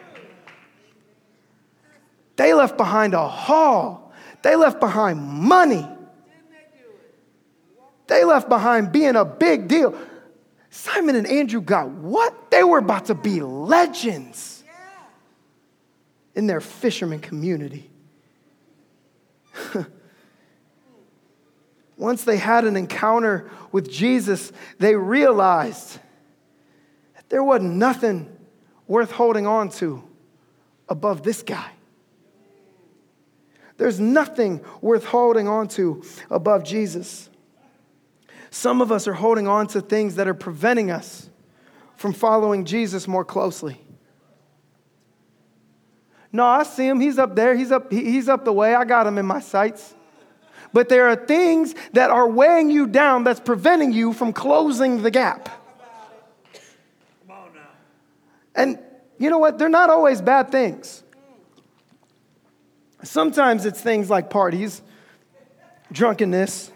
They 2.36 2.54
left 2.54 2.78
behind 2.78 3.14
a 3.14 3.28
haul, 3.28 4.12
they 4.42 4.56
left 4.56 4.80
behind 4.80 5.22
money, 5.22 5.88
they 8.08 8.24
left 8.24 8.50
behind 8.50 8.92
being 8.92 9.16
a 9.16 9.26
big 9.26 9.68
deal. 9.68 9.96
Simon 10.72 11.16
and 11.16 11.28
Andrew 11.28 11.62
got 11.62 11.90
what? 11.90 12.50
They 12.50 12.64
were 12.64 12.78
about 12.78 13.06
to 13.06 13.14
be 13.14 13.42
legends 13.42 14.64
in 16.34 16.48
their 16.48 16.62
fisherman 16.62 17.20
community. 17.20 17.91
Once 21.98 22.24
they 22.24 22.38
had 22.38 22.66
an 22.66 22.76
encounter 22.76 23.50
with 23.72 23.90
Jesus, 23.90 24.52
they 24.80 24.96
realized 24.96 26.00
that 27.16 27.30
there 27.30 27.44
wasn't 27.44 27.76
nothing 27.76 28.36
worth 28.88 29.12
holding 29.12 29.46
on 29.46 29.70
to 29.70 30.04
above 30.90 31.24
this 31.24 31.44
guy. 31.44 31.72
There's 33.78 34.00
nothing 34.00 34.64
worth 34.82 35.06
holding 35.06 35.48
on 35.48 35.68
to 35.70 36.04
above 36.30 36.64
Jesus. 36.64 37.30
Some 38.52 38.82
of 38.82 38.92
us 38.92 39.08
are 39.08 39.14
holding 39.14 39.48
on 39.48 39.68
to 39.68 39.82
things 39.82 40.16
that 40.16 40.28
are 40.28 40.34
preventing 40.34 40.92
us 40.92 41.30
from 41.96 42.14
following 42.14 42.66
Jesus 42.66 43.08
more 43.08 43.24
closely. 43.24 43.82
No, 46.32 46.46
I 46.46 46.64
see 46.64 46.88
him. 46.88 47.00
He's 47.00 47.20
up 47.20 47.36
there. 47.36 47.56
He's 47.56 47.72
up, 47.72 47.92
he's 47.92 48.30
up 48.30 48.46
the 48.46 48.54
way. 48.54 48.74
I 48.74 48.86
got 48.86 49.06
him 49.06 49.18
in 49.18 49.26
my 49.26 49.42
sights. 49.42 49.94
But 50.74 50.88
there 50.88 51.10
are 51.10 51.16
things 51.16 51.76
that 51.94 52.12
are 52.12 52.28
weighing 52.28 52.70
you 52.70 52.88
down 52.88 53.26
that's 53.26 53.42
preventing 53.42 53.92
you 53.92 54.14
from 54.14 54.32
closing 54.32 55.02
the 55.04 55.12
gap. 55.12 55.50
And 58.56 58.80
you 59.18 59.30
know 59.30 59.38
what? 59.38 59.58
They're 59.58 59.70
not 59.70 59.90
always 59.90 60.22
bad 60.22 60.52
things. 60.52 61.04
Sometimes 63.04 63.66
it's 63.66 63.82
things 63.82 64.10
like 64.10 64.30
parties, 64.30 64.82
drunkenness, 65.92 66.72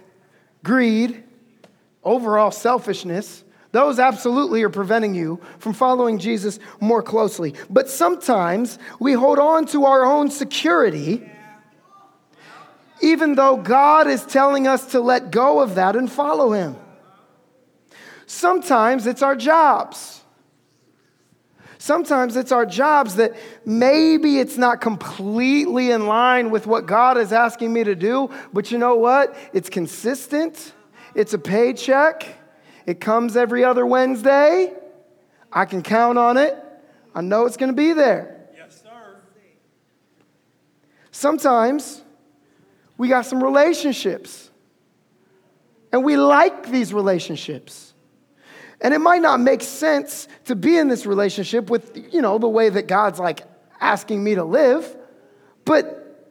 greed, 0.64 1.24
overall 2.04 2.52
selfishness, 2.52 3.44
those 3.76 4.00
absolutely 4.00 4.64
are 4.64 4.70
preventing 4.70 5.14
you 5.14 5.42
from 5.60 5.74
following 5.74 6.18
Jesus 6.18 6.60
more 6.80 7.04
closely. 7.04 7.54
But 7.70 7.90
sometimes 7.90 8.80
we 9.02 9.12
hold 9.12 9.38
on 9.38 9.66
to 9.68 9.84
our 9.84 10.06
own 10.06 10.30
security, 10.30 11.30
even 13.02 13.36
though 13.36 13.58
God 13.58 14.08
is 14.08 14.26
telling 14.26 14.66
us 14.66 14.86
to 14.94 15.02
let 15.02 15.30
go 15.30 15.60
of 15.60 15.76
that 15.76 15.98
and 15.98 16.10
follow 16.10 16.54
Him. 16.54 16.78
Sometimes 18.26 19.08
it's 19.08 19.22
our 19.22 19.36
jobs. 19.36 20.22
Sometimes 21.78 22.38
it's 22.38 22.54
our 22.54 22.66
jobs 22.66 23.18
that 23.18 23.36
maybe 23.66 24.40
it's 24.40 24.58
not 24.58 24.80
completely 24.80 25.92
in 25.92 26.08
line 26.08 26.50
with 26.50 26.66
what 26.66 26.86
God 26.86 27.18
is 27.18 27.34
asking 27.34 27.74
me 27.74 27.84
to 27.84 27.94
do, 27.94 28.30
but 28.54 28.72
you 28.72 28.78
know 28.78 28.96
what? 28.96 29.36
It's 29.52 29.70
consistent, 29.70 30.74
it's 31.14 31.34
a 31.34 31.38
paycheck 31.38 32.26
it 32.86 33.00
comes 33.00 33.36
every 33.36 33.64
other 33.64 33.86
Wednesday. 33.86 34.74
I 35.52 35.66
can 35.66 35.82
count 35.82 36.18
on 36.18 36.38
it. 36.38 36.56
I 37.14 37.22
know 37.22 37.46
it's 37.46 37.58
going 37.58 37.72
to 37.72 37.76
be 37.76 37.94
there. 37.94 38.48
Yes, 38.56 38.82
sir. 38.84 39.18
Sometimes 41.12 42.02
we 42.98 43.08
got 43.08 43.26
some 43.26 43.44
relationships, 43.44 44.50
and 45.92 46.04
we 46.04 46.18
like 46.18 46.70
these 46.70 46.94
relationships. 46.94 47.94
And 48.82 48.94
it 48.94 49.00
might 49.00 49.22
not 49.22 49.40
make 49.40 49.62
sense 49.62 50.28
to 50.46 50.56
be 50.56 50.78
in 50.78 50.90
this 50.90 51.06
relationship 51.06 51.70
with, 51.70 52.14
you 52.14 52.22
know, 52.22 52.38
the 52.38 52.50
way 52.50 52.70
that 52.70 52.88
God's 52.88 53.20
like 53.20 53.42
asking 53.80 54.24
me 54.24 54.36
to 54.36 54.44
live, 54.44 54.96
but, 55.64 56.30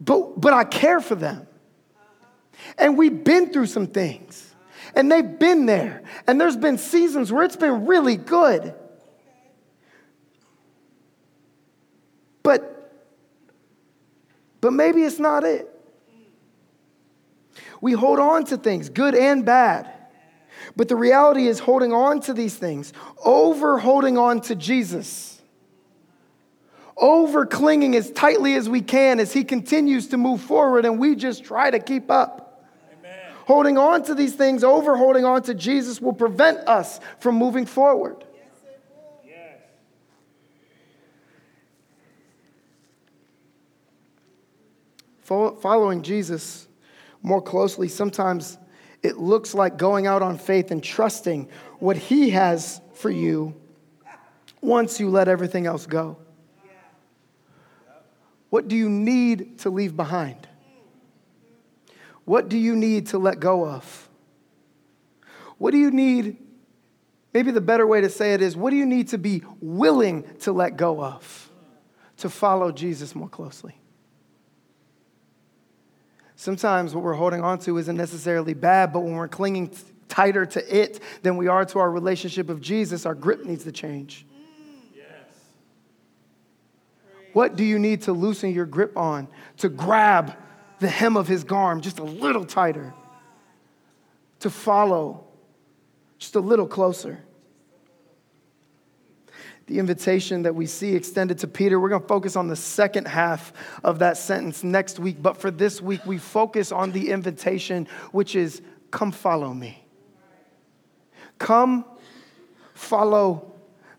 but, 0.00 0.40
but 0.40 0.52
I 0.52 0.64
care 0.64 1.00
for 1.00 1.16
them. 1.16 1.46
And 2.78 2.96
we've 2.96 3.24
been 3.24 3.52
through 3.52 3.66
some 3.66 3.88
things, 3.88 4.45
and 4.96 5.12
they've 5.12 5.38
been 5.38 5.66
there. 5.66 6.02
And 6.26 6.40
there's 6.40 6.56
been 6.56 6.78
seasons 6.78 7.30
where 7.30 7.44
it's 7.44 7.56
been 7.56 7.86
really 7.86 8.16
good. 8.16 8.74
But, 12.42 12.92
but 14.62 14.72
maybe 14.72 15.02
it's 15.02 15.18
not 15.18 15.44
it. 15.44 15.68
We 17.82 17.92
hold 17.92 18.18
on 18.18 18.44
to 18.46 18.56
things, 18.56 18.88
good 18.88 19.14
and 19.14 19.44
bad. 19.44 19.92
But 20.74 20.88
the 20.88 20.96
reality 20.96 21.46
is 21.46 21.58
holding 21.58 21.92
on 21.92 22.20
to 22.20 22.32
these 22.32 22.56
things, 22.56 22.94
over 23.22 23.78
holding 23.78 24.16
on 24.16 24.40
to 24.42 24.54
Jesus, 24.54 25.42
over 26.96 27.44
clinging 27.44 27.94
as 27.94 28.10
tightly 28.10 28.54
as 28.54 28.68
we 28.68 28.80
can 28.80 29.20
as 29.20 29.32
he 29.32 29.44
continues 29.44 30.08
to 30.08 30.16
move 30.16 30.40
forward 30.40 30.86
and 30.86 30.98
we 30.98 31.14
just 31.14 31.44
try 31.44 31.70
to 31.70 31.78
keep 31.78 32.10
up. 32.10 32.45
Holding 33.46 33.78
on 33.78 34.02
to 34.04 34.14
these 34.14 34.34
things, 34.34 34.64
over 34.64 34.96
holding 34.96 35.24
on 35.24 35.42
to 35.44 35.54
Jesus 35.54 36.00
will 36.00 36.12
prevent 36.12 36.58
us 36.66 36.98
from 37.20 37.36
moving 37.36 37.64
forward. 37.64 38.24
Following 45.22 46.02
Jesus 46.02 46.68
more 47.20 47.42
closely 47.42 47.88
sometimes 47.88 48.58
it 49.02 49.18
looks 49.18 49.54
like 49.54 49.76
going 49.76 50.06
out 50.06 50.22
on 50.22 50.38
faith 50.38 50.70
and 50.70 50.82
trusting 50.82 51.48
what 51.78 51.96
He 51.96 52.30
has 52.30 52.80
for 52.94 53.10
you 53.10 53.54
once 54.60 55.00
you 55.00 55.08
let 55.08 55.26
everything 55.26 55.66
else 55.66 55.86
go. 55.86 56.16
What 58.50 58.68
do 58.68 58.76
you 58.76 58.88
need 58.88 59.58
to 59.60 59.70
leave 59.70 59.96
behind? 59.96 60.48
What 62.26 62.48
do 62.48 62.58
you 62.58 62.76
need 62.76 63.06
to 63.08 63.18
let 63.18 63.40
go 63.40 63.64
of? 63.64 64.08
What 65.58 65.70
do 65.70 65.78
you 65.78 65.90
need? 65.90 66.36
Maybe 67.32 67.52
the 67.52 67.60
better 67.60 67.86
way 67.86 68.00
to 68.00 68.10
say 68.10 68.34
it 68.34 68.42
is 68.42 68.56
what 68.56 68.70
do 68.70 68.76
you 68.76 68.84
need 68.84 69.08
to 69.08 69.18
be 69.18 69.42
willing 69.60 70.24
to 70.40 70.52
let 70.52 70.76
go 70.76 71.02
of 71.02 71.50
to 72.18 72.28
follow 72.28 72.72
Jesus 72.72 73.14
more 73.14 73.28
closely? 73.28 73.78
Sometimes 76.34 76.94
what 76.94 77.04
we're 77.04 77.14
holding 77.14 77.42
on 77.42 77.60
to 77.60 77.78
isn't 77.78 77.96
necessarily 77.96 78.54
bad, 78.54 78.92
but 78.92 79.00
when 79.00 79.14
we're 79.14 79.28
clinging 79.28 79.70
tighter 80.08 80.44
to 80.46 80.76
it 80.76 81.00
than 81.22 81.36
we 81.36 81.46
are 81.46 81.64
to 81.64 81.78
our 81.78 81.90
relationship 81.90 82.50
of 82.50 82.60
Jesus, 82.60 83.06
our 83.06 83.14
grip 83.14 83.44
needs 83.44 83.64
to 83.64 83.72
change. 83.72 84.26
Yes. 84.94 85.06
What 87.32 87.54
do 87.54 87.64
you 87.64 87.78
need 87.78 88.02
to 88.02 88.12
loosen 88.12 88.52
your 88.52 88.66
grip 88.66 88.96
on? 88.96 89.28
To 89.58 89.68
grab 89.68 90.36
the 90.78 90.88
hem 90.88 91.16
of 91.16 91.28
his 91.28 91.44
garment 91.44 91.84
just 91.84 91.98
a 91.98 92.04
little 92.04 92.44
tighter, 92.44 92.92
to 94.40 94.50
follow 94.50 95.24
just 96.18 96.34
a 96.34 96.40
little 96.40 96.66
closer 96.66 97.20
the 99.66 99.78
invitation 99.80 100.42
that 100.42 100.54
we 100.54 100.66
see 100.66 100.94
extended 100.94 101.38
to 101.38 101.48
Peter. 101.48 101.78
We're 101.80 101.88
going 101.88 102.02
to 102.02 102.08
focus 102.08 102.36
on 102.36 102.46
the 102.46 102.56
second 102.56 103.08
half 103.08 103.52
of 103.82 103.98
that 103.98 104.16
sentence 104.16 104.62
next 104.62 104.98
week. 104.98 105.20
But 105.20 105.36
for 105.36 105.50
this 105.50 105.82
week, 105.82 106.04
we 106.06 106.18
focus 106.18 106.70
on 106.70 106.92
the 106.92 107.10
invitation, 107.10 107.88
which 108.12 108.36
is 108.36 108.62
come 108.90 109.10
follow 109.10 109.52
me. 109.52 109.84
Come 111.38 111.84
follow 112.74 113.52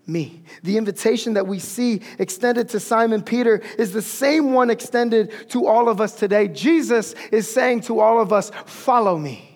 me. 0.07 0.41
The 0.63 0.77
invitation 0.77 1.33
that 1.33 1.45
we 1.45 1.59
see 1.59 2.01
extended 2.17 2.69
to 2.69 2.79
Simon 2.79 3.21
Peter 3.21 3.61
is 3.77 3.91
the 3.91 4.01
same 4.01 4.53
one 4.53 4.69
extended 4.69 5.49
to 5.49 5.67
all 5.67 5.89
of 5.89 5.99
us 5.99 6.15
today. 6.15 6.47
Jesus 6.47 7.13
is 7.31 7.51
saying 7.51 7.81
to 7.81 7.99
all 7.99 8.19
of 8.21 8.31
us, 8.31 8.51
Follow 8.65 9.17
me. 9.17 9.47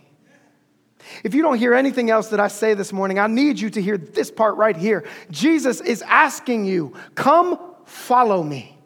If 1.23 1.33
you 1.33 1.41
don't 1.41 1.57
hear 1.57 1.73
anything 1.73 2.09
else 2.09 2.29
that 2.29 2.39
I 2.39 2.47
say 2.47 2.73
this 2.73 2.93
morning, 2.93 3.19
I 3.19 3.27
need 3.27 3.59
you 3.59 3.69
to 3.71 3.81
hear 3.81 3.97
this 3.97 4.31
part 4.31 4.55
right 4.55 4.75
here. 4.75 5.05
Jesus 5.29 5.81
is 5.81 6.01
asking 6.03 6.65
you, 6.65 6.93
come 7.15 7.59
follow 7.85 8.43
me. 8.43 8.77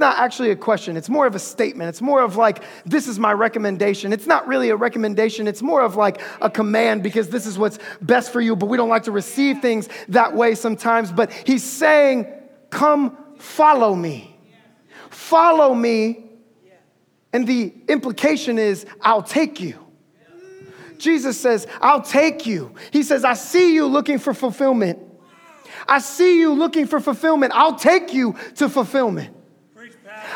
Not 0.00 0.16
actually 0.16 0.50
a 0.50 0.56
question. 0.56 0.96
It's 0.96 1.10
more 1.10 1.26
of 1.26 1.34
a 1.34 1.38
statement. 1.38 1.90
It's 1.90 2.00
more 2.00 2.22
of 2.22 2.36
like, 2.36 2.64
this 2.86 3.06
is 3.06 3.18
my 3.18 3.34
recommendation. 3.34 4.14
It's 4.14 4.26
not 4.26 4.48
really 4.48 4.70
a 4.70 4.76
recommendation. 4.76 5.46
It's 5.46 5.60
more 5.60 5.82
of 5.82 5.94
like 5.94 6.22
a 6.40 6.48
command 6.48 7.02
because 7.02 7.28
this 7.28 7.44
is 7.44 7.58
what's 7.58 7.78
best 8.00 8.32
for 8.32 8.40
you, 8.40 8.56
but 8.56 8.70
we 8.70 8.78
don't 8.78 8.88
like 8.88 9.02
to 9.02 9.12
receive 9.12 9.60
things 9.60 9.90
that 10.08 10.34
way 10.34 10.54
sometimes. 10.54 11.12
But 11.12 11.30
he's 11.30 11.62
saying, 11.62 12.26
come 12.70 13.14
follow 13.36 13.94
me. 13.94 14.34
Follow 15.10 15.74
me. 15.74 16.30
And 17.34 17.46
the 17.46 17.74
implication 17.86 18.58
is, 18.58 18.86
I'll 19.02 19.22
take 19.22 19.60
you. 19.60 19.78
Jesus 20.96 21.38
says, 21.38 21.66
I'll 21.82 22.00
take 22.00 22.46
you. 22.46 22.74
He 22.90 23.02
says, 23.02 23.22
I 23.22 23.34
see 23.34 23.74
you 23.74 23.84
looking 23.84 24.18
for 24.18 24.32
fulfillment. 24.32 24.98
I 25.86 25.98
see 25.98 26.40
you 26.40 26.54
looking 26.54 26.86
for 26.86 27.00
fulfillment. 27.00 27.52
I'll 27.54 27.76
take 27.76 28.14
you 28.14 28.36
to 28.56 28.70
fulfillment. 28.70 29.36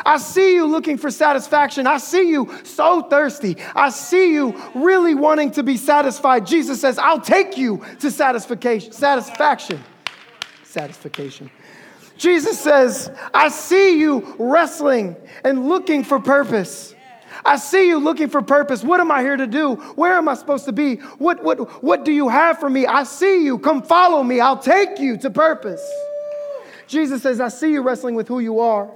I 0.05 0.17
see 0.17 0.55
you 0.55 0.65
looking 0.65 0.97
for 0.97 1.11
satisfaction. 1.11 1.87
I 1.87 1.97
see 1.97 2.29
you 2.29 2.51
so 2.63 3.03
thirsty. 3.03 3.57
I 3.75 3.89
see 3.89 4.33
you 4.33 4.59
really 4.73 5.15
wanting 5.15 5.51
to 5.51 5.63
be 5.63 5.77
satisfied. 5.77 6.45
Jesus 6.47 6.81
says, 6.81 6.97
I'll 6.97 7.21
take 7.21 7.57
you 7.57 7.83
to 7.99 8.09
satisfaction. 8.09 8.91
Satisfaction. 8.91 9.83
Satisfaction. 10.63 11.49
Jesus 12.17 12.59
says, 12.59 13.11
I 13.33 13.49
see 13.49 13.99
you 13.99 14.35
wrestling 14.39 15.15
and 15.43 15.67
looking 15.67 16.03
for 16.03 16.19
purpose. 16.19 16.95
I 17.43 17.57
see 17.57 17.87
you 17.87 17.99
looking 17.99 18.29
for 18.29 18.41
purpose. 18.41 18.83
What 18.83 19.01
am 19.01 19.11
I 19.11 19.21
here 19.21 19.35
to 19.35 19.47
do? 19.47 19.75
Where 19.95 20.13
am 20.13 20.29
I 20.29 20.35
supposed 20.35 20.65
to 20.65 20.71
be? 20.71 20.95
What, 20.95 21.43
what, 21.43 21.83
what 21.83 22.05
do 22.05 22.11
you 22.11 22.29
have 22.29 22.59
for 22.59 22.69
me? 22.69 22.85
I 22.85 23.03
see 23.03 23.43
you. 23.43 23.59
Come 23.59 23.83
follow 23.83 24.23
me. 24.23 24.39
I'll 24.39 24.57
take 24.57 24.99
you 24.99 25.17
to 25.17 25.29
purpose. 25.29 25.85
Jesus 26.87 27.21
says, 27.21 27.41
I 27.41 27.49
see 27.49 27.71
you 27.71 27.81
wrestling 27.81 28.15
with 28.15 28.27
who 28.27 28.39
you 28.39 28.59
are. 28.59 28.89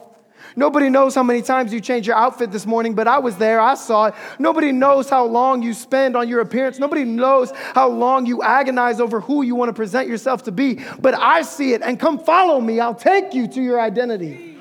Nobody 0.55 0.89
knows 0.89 1.15
how 1.15 1.23
many 1.23 1.41
times 1.41 1.71
you 1.71 1.79
change 1.79 2.07
your 2.07 2.15
outfit 2.15 2.51
this 2.51 2.65
morning, 2.65 2.93
but 2.95 3.07
I 3.07 3.19
was 3.19 3.37
there. 3.37 3.59
I 3.59 3.75
saw 3.75 4.05
it. 4.05 4.15
Nobody 4.39 4.71
knows 4.71 5.09
how 5.09 5.25
long 5.25 5.61
you 5.61 5.73
spend 5.73 6.15
on 6.15 6.27
your 6.27 6.41
appearance. 6.41 6.79
Nobody 6.79 7.03
knows 7.03 7.51
how 7.73 7.89
long 7.89 8.25
you 8.25 8.41
agonize 8.41 8.99
over 8.99 9.19
who 9.19 9.43
you 9.43 9.55
want 9.55 9.69
to 9.69 9.73
present 9.73 10.07
yourself 10.07 10.43
to 10.43 10.51
be. 10.51 10.79
But 10.99 11.13
I 11.13 11.43
see 11.43 11.73
it, 11.73 11.81
and 11.81 11.99
come 11.99 12.19
follow 12.19 12.59
me. 12.59 12.79
I'll 12.79 12.95
take 12.95 13.33
you 13.33 13.47
to 13.47 13.61
your 13.61 13.79
identity. 13.79 14.57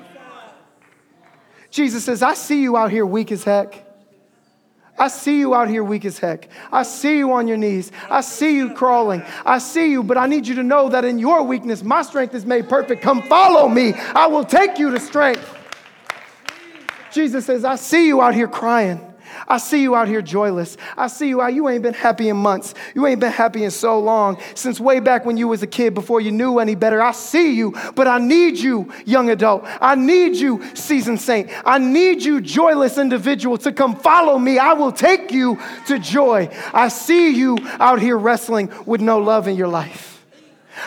Jesus 1.71 2.03
says, 2.03 2.23
I 2.23 2.33
see 2.33 2.61
you 2.61 2.77
out 2.77 2.91
here 2.91 3.05
weak 3.05 3.31
as 3.31 3.43
heck. 3.43 3.85
I 4.97 5.07
see 5.07 5.39
you 5.39 5.55
out 5.55 5.69
here 5.69 5.83
weak 5.83 6.03
as 6.03 6.19
heck. 6.19 6.49
I 6.73 6.83
see 6.83 7.17
you 7.19 7.31
on 7.31 7.47
your 7.47 7.57
knees. 7.57 7.91
I 8.09 8.19
see 8.21 8.57
you 8.57 8.73
crawling. 8.73 9.23
I 9.45 9.59
see 9.59 9.91
you, 9.91 10.03
but 10.03 10.17
I 10.17 10.27
need 10.27 10.45
you 10.45 10.55
to 10.55 10.63
know 10.63 10.89
that 10.89 11.05
in 11.05 11.19
your 11.19 11.43
weakness, 11.43 11.83
my 11.83 12.01
strength 12.01 12.35
is 12.35 12.45
made 12.45 12.67
perfect. 12.67 13.01
Come 13.01 13.21
follow 13.23 13.69
me. 13.69 13.93
I 13.93 14.27
will 14.27 14.43
take 14.43 14.77
you 14.77 14.91
to 14.91 14.99
strength. 14.99 15.57
Jesus 17.11 17.45
says, 17.45 17.65
I 17.65 17.75
see 17.75 18.07
you 18.07 18.21
out 18.21 18.33
here 18.33 18.47
crying. 18.47 19.05
I 19.47 19.57
see 19.57 19.81
you 19.81 19.95
out 19.95 20.07
here 20.07 20.21
joyless. 20.21 20.77
I 20.97 21.07
see 21.07 21.29
you 21.29 21.41
out, 21.41 21.53
you 21.53 21.69
ain't 21.69 21.83
been 21.83 21.93
happy 21.93 22.29
in 22.29 22.37
months. 22.37 22.73
You 22.95 23.07
ain't 23.07 23.19
been 23.19 23.31
happy 23.31 23.63
in 23.63 23.71
so 23.71 23.99
long, 23.99 24.39
since 24.55 24.79
way 24.79 24.99
back 24.99 25.25
when 25.25 25.37
you 25.37 25.47
was 25.47 25.63
a 25.63 25.67
kid 25.67 25.93
before 25.93 26.21
you 26.21 26.31
knew 26.31 26.59
any 26.59 26.75
better. 26.75 27.01
I 27.01 27.11
see 27.11 27.53
you, 27.53 27.75
but 27.95 28.07
I 28.07 28.19
need 28.19 28.57
you, 28.57 28.91
young 29.05 29.29
adult. 29.29 29.65
I 29.81 29.95
need 29.95 30.35
you, 30.35 30.63
seasoned 30.75 31.21
saint. 31.21 31.49
I 31.65 31.77
need 31.77 32.23
you, 32.23 32.41
joyless 32.41 32.97
individual, 32.97 33.57
to 33.59 33.71
come 33.71 33.95
follow 33.95 34.37
me. 34.37 34.57
I 34.57 34.73
will 34.73 34.91
take 34.91 35.31
you 35.31 35.59
to 35.87 35.99
joy. 35.99 36.49
I 36.73 36.87
see 36.87 37.31
you 37.31 37.57
out 37.79 38.01
here 38.01 38.17
wrestling 38.17 38.71
with 38.85 39.01
no 39.01 39.19
love 39.19 39.47
in 39.47 39.55
your 39.55 39.67
life. 39.67 40.18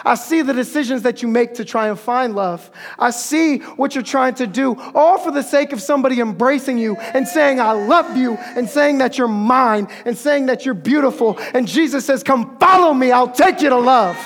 I 0.04 0.14
see 0.14 0.42
the 0.42 0.52
decisions 0.52 1.02
that 1.02 1.22
you 1.22 1.28
make 1.28 1.54
to 1.54 1.64
try 1.64 1.88
and 1.88 1.98
find 1.98 2.34
love. 2.34 2.70
I 2.98 3.10
see 3.10 3.58
what 3.58 3.94
you're 3.94 4.04
trying 4.04 4.34
to 4.34 4.46
do, 4.46 4.76
all 4.94 5.18
for 5.18 5.30
the 5.30 5.42
sake 5.42 5.72
of 5.72 5.80
somebody 5.80 6.20
embracing 6.20 6.78
you 6.78 6.96
and 6.96 7.26
saying, 7.26 7.60
I 7.60 7.72
love 7.72 8.16
you, 8.16 8.34
and 8.34 8.68
saying 8.68 8.98
that 8.98 9.18
you're 9.18 9.28
mine, 9.28 9.88
and 10.04 10.16
saying 10.16 10.46
that 10.46 10.64
you're 10.64 10.74
beautiful. 10.74 11.38
And 11.54 11.66
Jesus 11.66 12.04
says, 12.04 12.22
Come 12.22 12.58
follow 12.58 12.94
me, 12.94 13.12
I'll 13.12 13.30
take 13.30 13.60
you 13.60 13.68
to 13.68 13.78
love. 13.78 14.16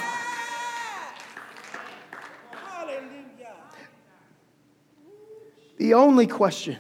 The 5.79 5.94
only 5.94 6.26
question, 6.26 6.79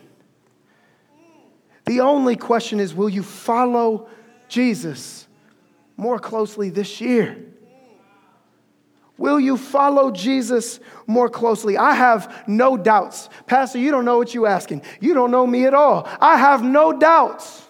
the 1.84 2.00
only 2.00 2.34
question 2.34 2.80
is, 2.80 2.94
will 2.94 3.10
you 3.10 3.22
follow 3.22 4.08
Jesus 4.48 5.26
more 5.96 6.18
closely 6.18 6.70
this 6.70 7.00
year? 7.00 7.36
Will 9.18 9.40
you 9.40 9.56
follow 9.56 10.10
Jesus 10.10 10.78
more 11.06 11.28
closely? 11.30 11.78
I 11.78 11.94
have 11.94 12.44
no 12.46 12.76
doubts. 12.76 13.28
Pastor, 13.46 13.78
you 13.78 13.90
don't 13.90 14.04
know 14.04 14.18
what 14.18 14.34
you're 14.34 14.46
asking. 14.46 14.82
You 15.00 15.14
don't 15.14 15.30
know 15.30 15.46
me 15.46 15.64
at 15.64 15.74
all. 15.74 16.06
I 16.20 16.36
have 16.36 16.62
no 16.62 16.92
doubts 16.92 17.64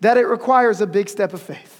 that 0.00 0.16
it 0.16 0.26
requires 0.26 0.80
a 0.80 0.86
big 0.86 1.08
step 1.08 1.32
of 1.32 1.42
faith. 1.42 1.74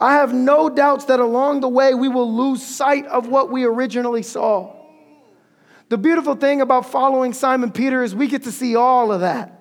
I 0.00 0.14
have 0.14 0.34
no 0.34 0.68
doubts 0.68 1.06
that 1.06 1.20
along 1.20 1.60
the 1.60 1.68
way 1.68 1.94
we 1.94 2.08
will 2.08 2.32
lose 2.32 2.62
sight 2.62 3.06
of 3.06 3.28
what 3.28 3.50
we 3.50 3.64
originally 3.64 4.22
saw. 4.22 4.74
The 5.88 5.98
beautiful 5.98 6.34
thing 6.34 6.60
about 6.60 6.90
following 6.90 7.32
Simon 7.32 7.70
Peter 7.70 8.02
is 8.02 8.14
we 8.14 8.26
get 8.26 8.44
to 8.44 8.52
see 8.52 8.74
all 8.76 9.12
of 9.12 9.20
that 9.20 9.60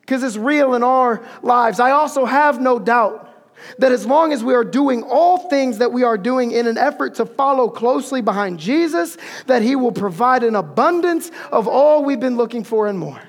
because 0.00 0.22
it's 0.22 0.36
real 0.36 0.74
in 0.74 0.82
our 0.82 1.24
lives. 1.42 1.80
I 1.80 1.92
also 1.92 2.24
have 2.24 2.60
no 2.60 2.78
doubt 2.78 3.30
that 3.78 3.92
as 3.92 4.06
long 4.06 4.32
as 4.32 4.42
we 4.42 4.54
are 4.54 4.64
doing 4.64 5.02
all 5.02 5.48
things 5.48 5.78
that 5.78 5.92
we 5.92 6.02
are 6.02 6.18
doing 6.18 6.52
in 6.52 6.66
an 6.66 6.78
effort 6.78 7.14
to 7.16 7.26
follow 7.26 7.68
closely 7.68 8.20
behind 8.20 8.58
Jesus, 8.58 9.16
that 9.46 9.62
he 9.62 9.76
will 9.76 9.92
provide 9.92 10.42
an 10.42 10.56
abundance 10.56 11.30
of 11.50 11.68
all 11.68 12.04
we've 12.04 12.20
been 12.20 12.36
looking 12.36 12.64
for 12.64 12.86
and 12.86 12.98
more. 12.98 13.20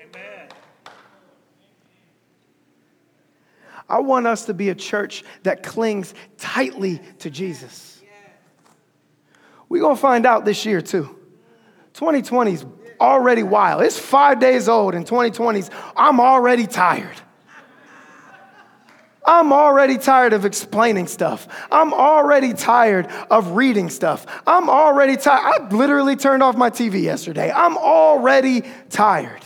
Amen. 0.00 0.48
I 3.88 4.00
want 4.00 4.26
us 4.26 4.46
to 4.46 4.54
be 4.54 4.70
a 4.70 4.74
church 4.74 5.24
that 5.42 5.62
clings 5.62 6.14
tightly 6.38 7.00
to 7.20 7.30
Jesus. 7.30 7.96
We're 9.68 9.80
going 9.80 9.96
to 9.96 10.00
find 10.00 10.26
out 10.26 10.44
this 10.44 10.64
year 10.64 10.80
too. 10.80 11.16
2020 11.94 12.52
is 12.52 12.66
already 13.00 13.42
wild. 13.42 13.82
It's 13.82 13.98
five 13.98 14.38
days 14.38 14.68
old 14.68 14.94
in 14.94 15.04
2020s. 15.04 15.70
I'm 15.96 16.20
already 16.20 16.66
tired. 16.66 17.20
I'm 19.26 19.52
already 19.52 19.98
tired 19.98 20.32
of 20.32 20.44
explaining 20.44 21.08
stuff. 21.08 21.48
I'm 21.70 21.92
already 21.92 22.54
tired 22.54 23.08
of 23.30 23.52
reading 23.52 23.90
stuff. 23.90 24.24
I'm 24.46 24.70
already 24.70 25.16
tired. 25.16 25.42
I 25.42 25.68
literally 25.74 26.14
turned 26.14 26.42
off 26.42 26.56
my 26.56 26.70
TV 26.70 27.02
yesterday. 27.02 27.50
I'm 27.50 27.76
already 27.76 28.62
tired. 28.88 29.42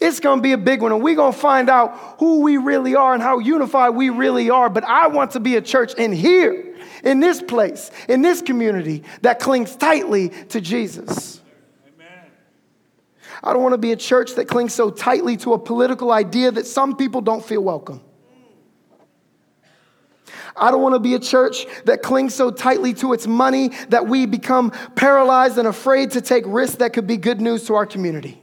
It's 0.00 0.18
gonna 0.18 0.40
be 0.40 0.52
a 0.52 0.58
big 0.58 0.80
one, 0.80 0.92
and 0.92 1.02
we're 1.02 1.14
gonna 1.14 1.30
find 1.30 1.68
out 1.68 2.16
who 2.18 2.40
we 2.40 2.56
really 2.56 2.94
are 2.94 3.12
and 3.12 3.22
how 3.22 3.38
unified 3.38 3.90
we 3.90 4.08
really 4.08 4.48
are. 4.48 4.70
But 4.70 4.84
I 4.84 5.08
want 5.08 5.32
to 5.32 5.40
be 5.40 5.56
a 5.56 5.60
church 5.60 5.92
in 5.94 6.10
here, 6.10 6.74
in 7.04 7.20
this 7.20 7.42
place, 7.42 7.90
in 8.08 8.22
this 8.22 8.40
community 8.40 9.04
that 9.20 9.40
clings 9.40 9.76
tightly 9.76 10.30
to 10.48 10.60
Jesus. 10.60 11.42
I 13.42 13.52
don't 13.52 13.62
want 13.62 13.74
to 13.74 13.78
be 13.78 13.92
a 13.92 13.96
church 13.96 14.34
that 14.34 14.48
clings 14.48 14.72
so 14.74 14.90
tightly 14.90 15.36
to 15.38 15.52
a 15.52 15.58
political 15.58 16.12
idea 16.12 16.50
that 16.50 16.66
some 16.66 16.96
people 16.96 17.20
don't 17.20 17.44
feel 17.44 17.62
welcome. 17.62 18.02
I 20.56 20.70
don't 20.70 20.82
want 20.82 20.94
to 20.94 21.00
be 21.00 21.14
a 21.14 21.18
church 21.18 21.66
that 21.84 22.02
clings 22.02 22.34
so 22.34 22.50
tightly 22.50 22.94
to 22.94 23.12
its 23.12 23.26
money 23.26 23.68
that 23.88 24.06
we 24.06 24.26
become 24.26 24.70
paralyzed 24.96 25.58
and 25.58 25.68
afraid 25.68 26.12
to 26.12 26.20
take 26.20 26.44
risks 26.46 26.76
that 26.76 26.92
could 26.92 27.06
be 27.06 27.16
good 27.16 27.40
news 27.40 27.64
to 27.66 27.74
our 27.74 27.86
community. 27.86 28.40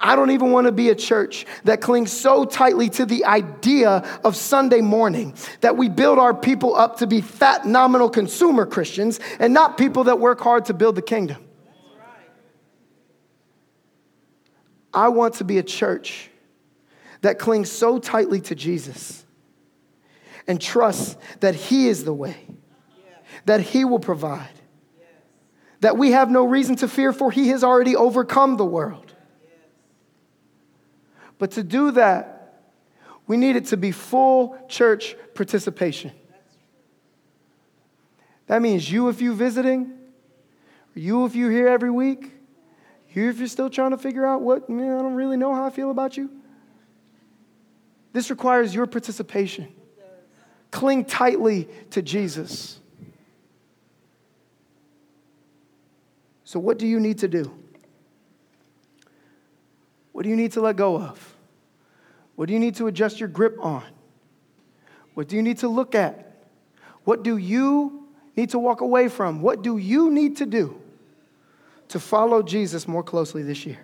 I 0.00 0.14
don't 0.14 0.30
even 0.30 0.52
want 0.52 0.66
to 0.66 0.72
be 0.72 0.90
a 0.90 0.94
church 0.94 1.44
that 1.64 1.80
clings 1.80 2.12
so 2.12 2.44
tightly 2.44 2.88
to 2.90 3.04
the 3.04 3.24
idea 3.24 4.20
of 4.24 4.36
Sunday 4.36 4.80
morning 4.80 5.34
that 5.60 5.76
we 5.76 5.88
build 5.88 6.18
our 6.18 6.32
people 6.32 6.76
up 6.76 6.98
to 6.98 7.06
be 7.06 7.20
fat, 7.20 7.66
nominal 7.66 8.08
consumer 8.08 8.64
Christians 8.64 9.18
and 9.40 9.52
not 9.52 9.76
people 9.76 10.04
that 10.04 10.20
work 10.20 10.40
hard 10.40 10.66
to 10.66 10.74
build 10.74 10.94
the 10.94 11.02
kingdom. 11.02 11.44
I 14.94 15.08
want 15.08 15.34
to 15.34 15.44
be 15.44 15.58
a 15.58 15.62
church 15.62 16.30
that 17.22 17.38
clings 17.38 17.70
so 17.70 17.98
tightly 17.98 18.40
to 18.42 18.54
Jesus 18.54 19.24
and 20.48 20.60
trust 20.60 21.18
that 21.40 21.54
He 21.54 21.88
is 21.88 22.04
the 22.04 22.12
way, 22.12 22.36
that 23.44 23.60
He 23.60 23.84
will 23.84 24.00
provide, 24.00 24.48
that 25.80 25.96
we 25.96 26.10
have 26.12 26.30
no 26.30 26.44
reason 26.44 26.74
to 26.76 26.88
fear, 26.88 27.12
for 27.12 27.30
He 27.30 27.48
has 27.48 27.62
already 27.62 27.94
overcome 27.94 28.56
the 28.56 28.64
world. 28.64 29.14
But 31.38 31.52
to 31.52 31.62
do 31.62 31.92
that, 31.92 32.64
we 33.28 33.36
need 33.36 33.54
it 33.54 33.66
to 33.66 33.76
be 33.76 33.92
full 33.92 34.58
church 34.68 35.14
participation. 35.34 36.10
That 38.46 38.62
means 38.62 38.90
you 38.90 39.10
if 39.10 39.20
you're 39.20 39.34
visiting, 39.34 39.92
you 40.94 41.26
if 41.26 41.36
you're 41.36 41.50
here 41.50 41.68
every 41.68 41.90
week, 41.90 42.32
you 43.12 43.28
if 43.28 43.38
you're 43.38 43.46
still 43.46 43.68
trying 43.68 43.90
to 43.90 43.98
figure 43.98 44.24
out 44.24 44.40
what, 44.40 44.70
man, 44.70 44.98
I 44.98 45.02
don't 45.02 45.14
really 45.14 45.36
know 45.36 45.54
how 45.54 45.66
I 45.66 45.70
feel 45.70 45.90
about 45.90 46.16
you. 46.16 46.30
This 48.14 48.30
requires 48.30 48.74
your 48.74 48.86
participation. 48.86 49.68
Cling 50.70 51.04
tightly 51.04 51.68
to 51.90 52.02
Jesus. 52.02 52.78
So, 56.44 56.58
what 56.58 56.78
do 56.78 56.86
you 56.86 57.00
need 57.00 57.18
to 57.18 57.28
do? 57.28 57.52
What 60.12 60.22
do 60.22 60.30
you 60.30 60.36
need 60.36 60.52
to 60.52 60.60
let 60.60 60.76
go 60.76 60.96
of? 60.96 61.34
What 62.36 62.46
do 62.46 62.54
you 62.54 62.60
need 62.60 62.76
to 62.76 62.86
adjust 62.86 63.20
your 63.20 63.28
grip 63.28 63.56
on? 63.60 63.84
What 65.14 65.28
do 65.28 65.36
you 65.36 65.42
need 65.42 65.58
to 65.58 65.68
look 65.68 65.94
at? 65.94 66.44
What 67.04 67.22
do 67.22 67.36
you 67.36 68.08
need 68.36 68.50
to 68.50 68.58
walk 68.58 68.80
away 68.80 69.08
from? 69.08 69.42
What 69.42 69.62
do 69.62 69.78
you 69.78 70.10
need 70.10 70.36
to 70.36 70.46
do 70.46 70.80
to 71.88 71.98
follow 71.98 72.42
Jesus 72.42 72.86
more 72.86 73.02
closely 73.02 73.42
this 73.42 73.66
year? 73.66 73.78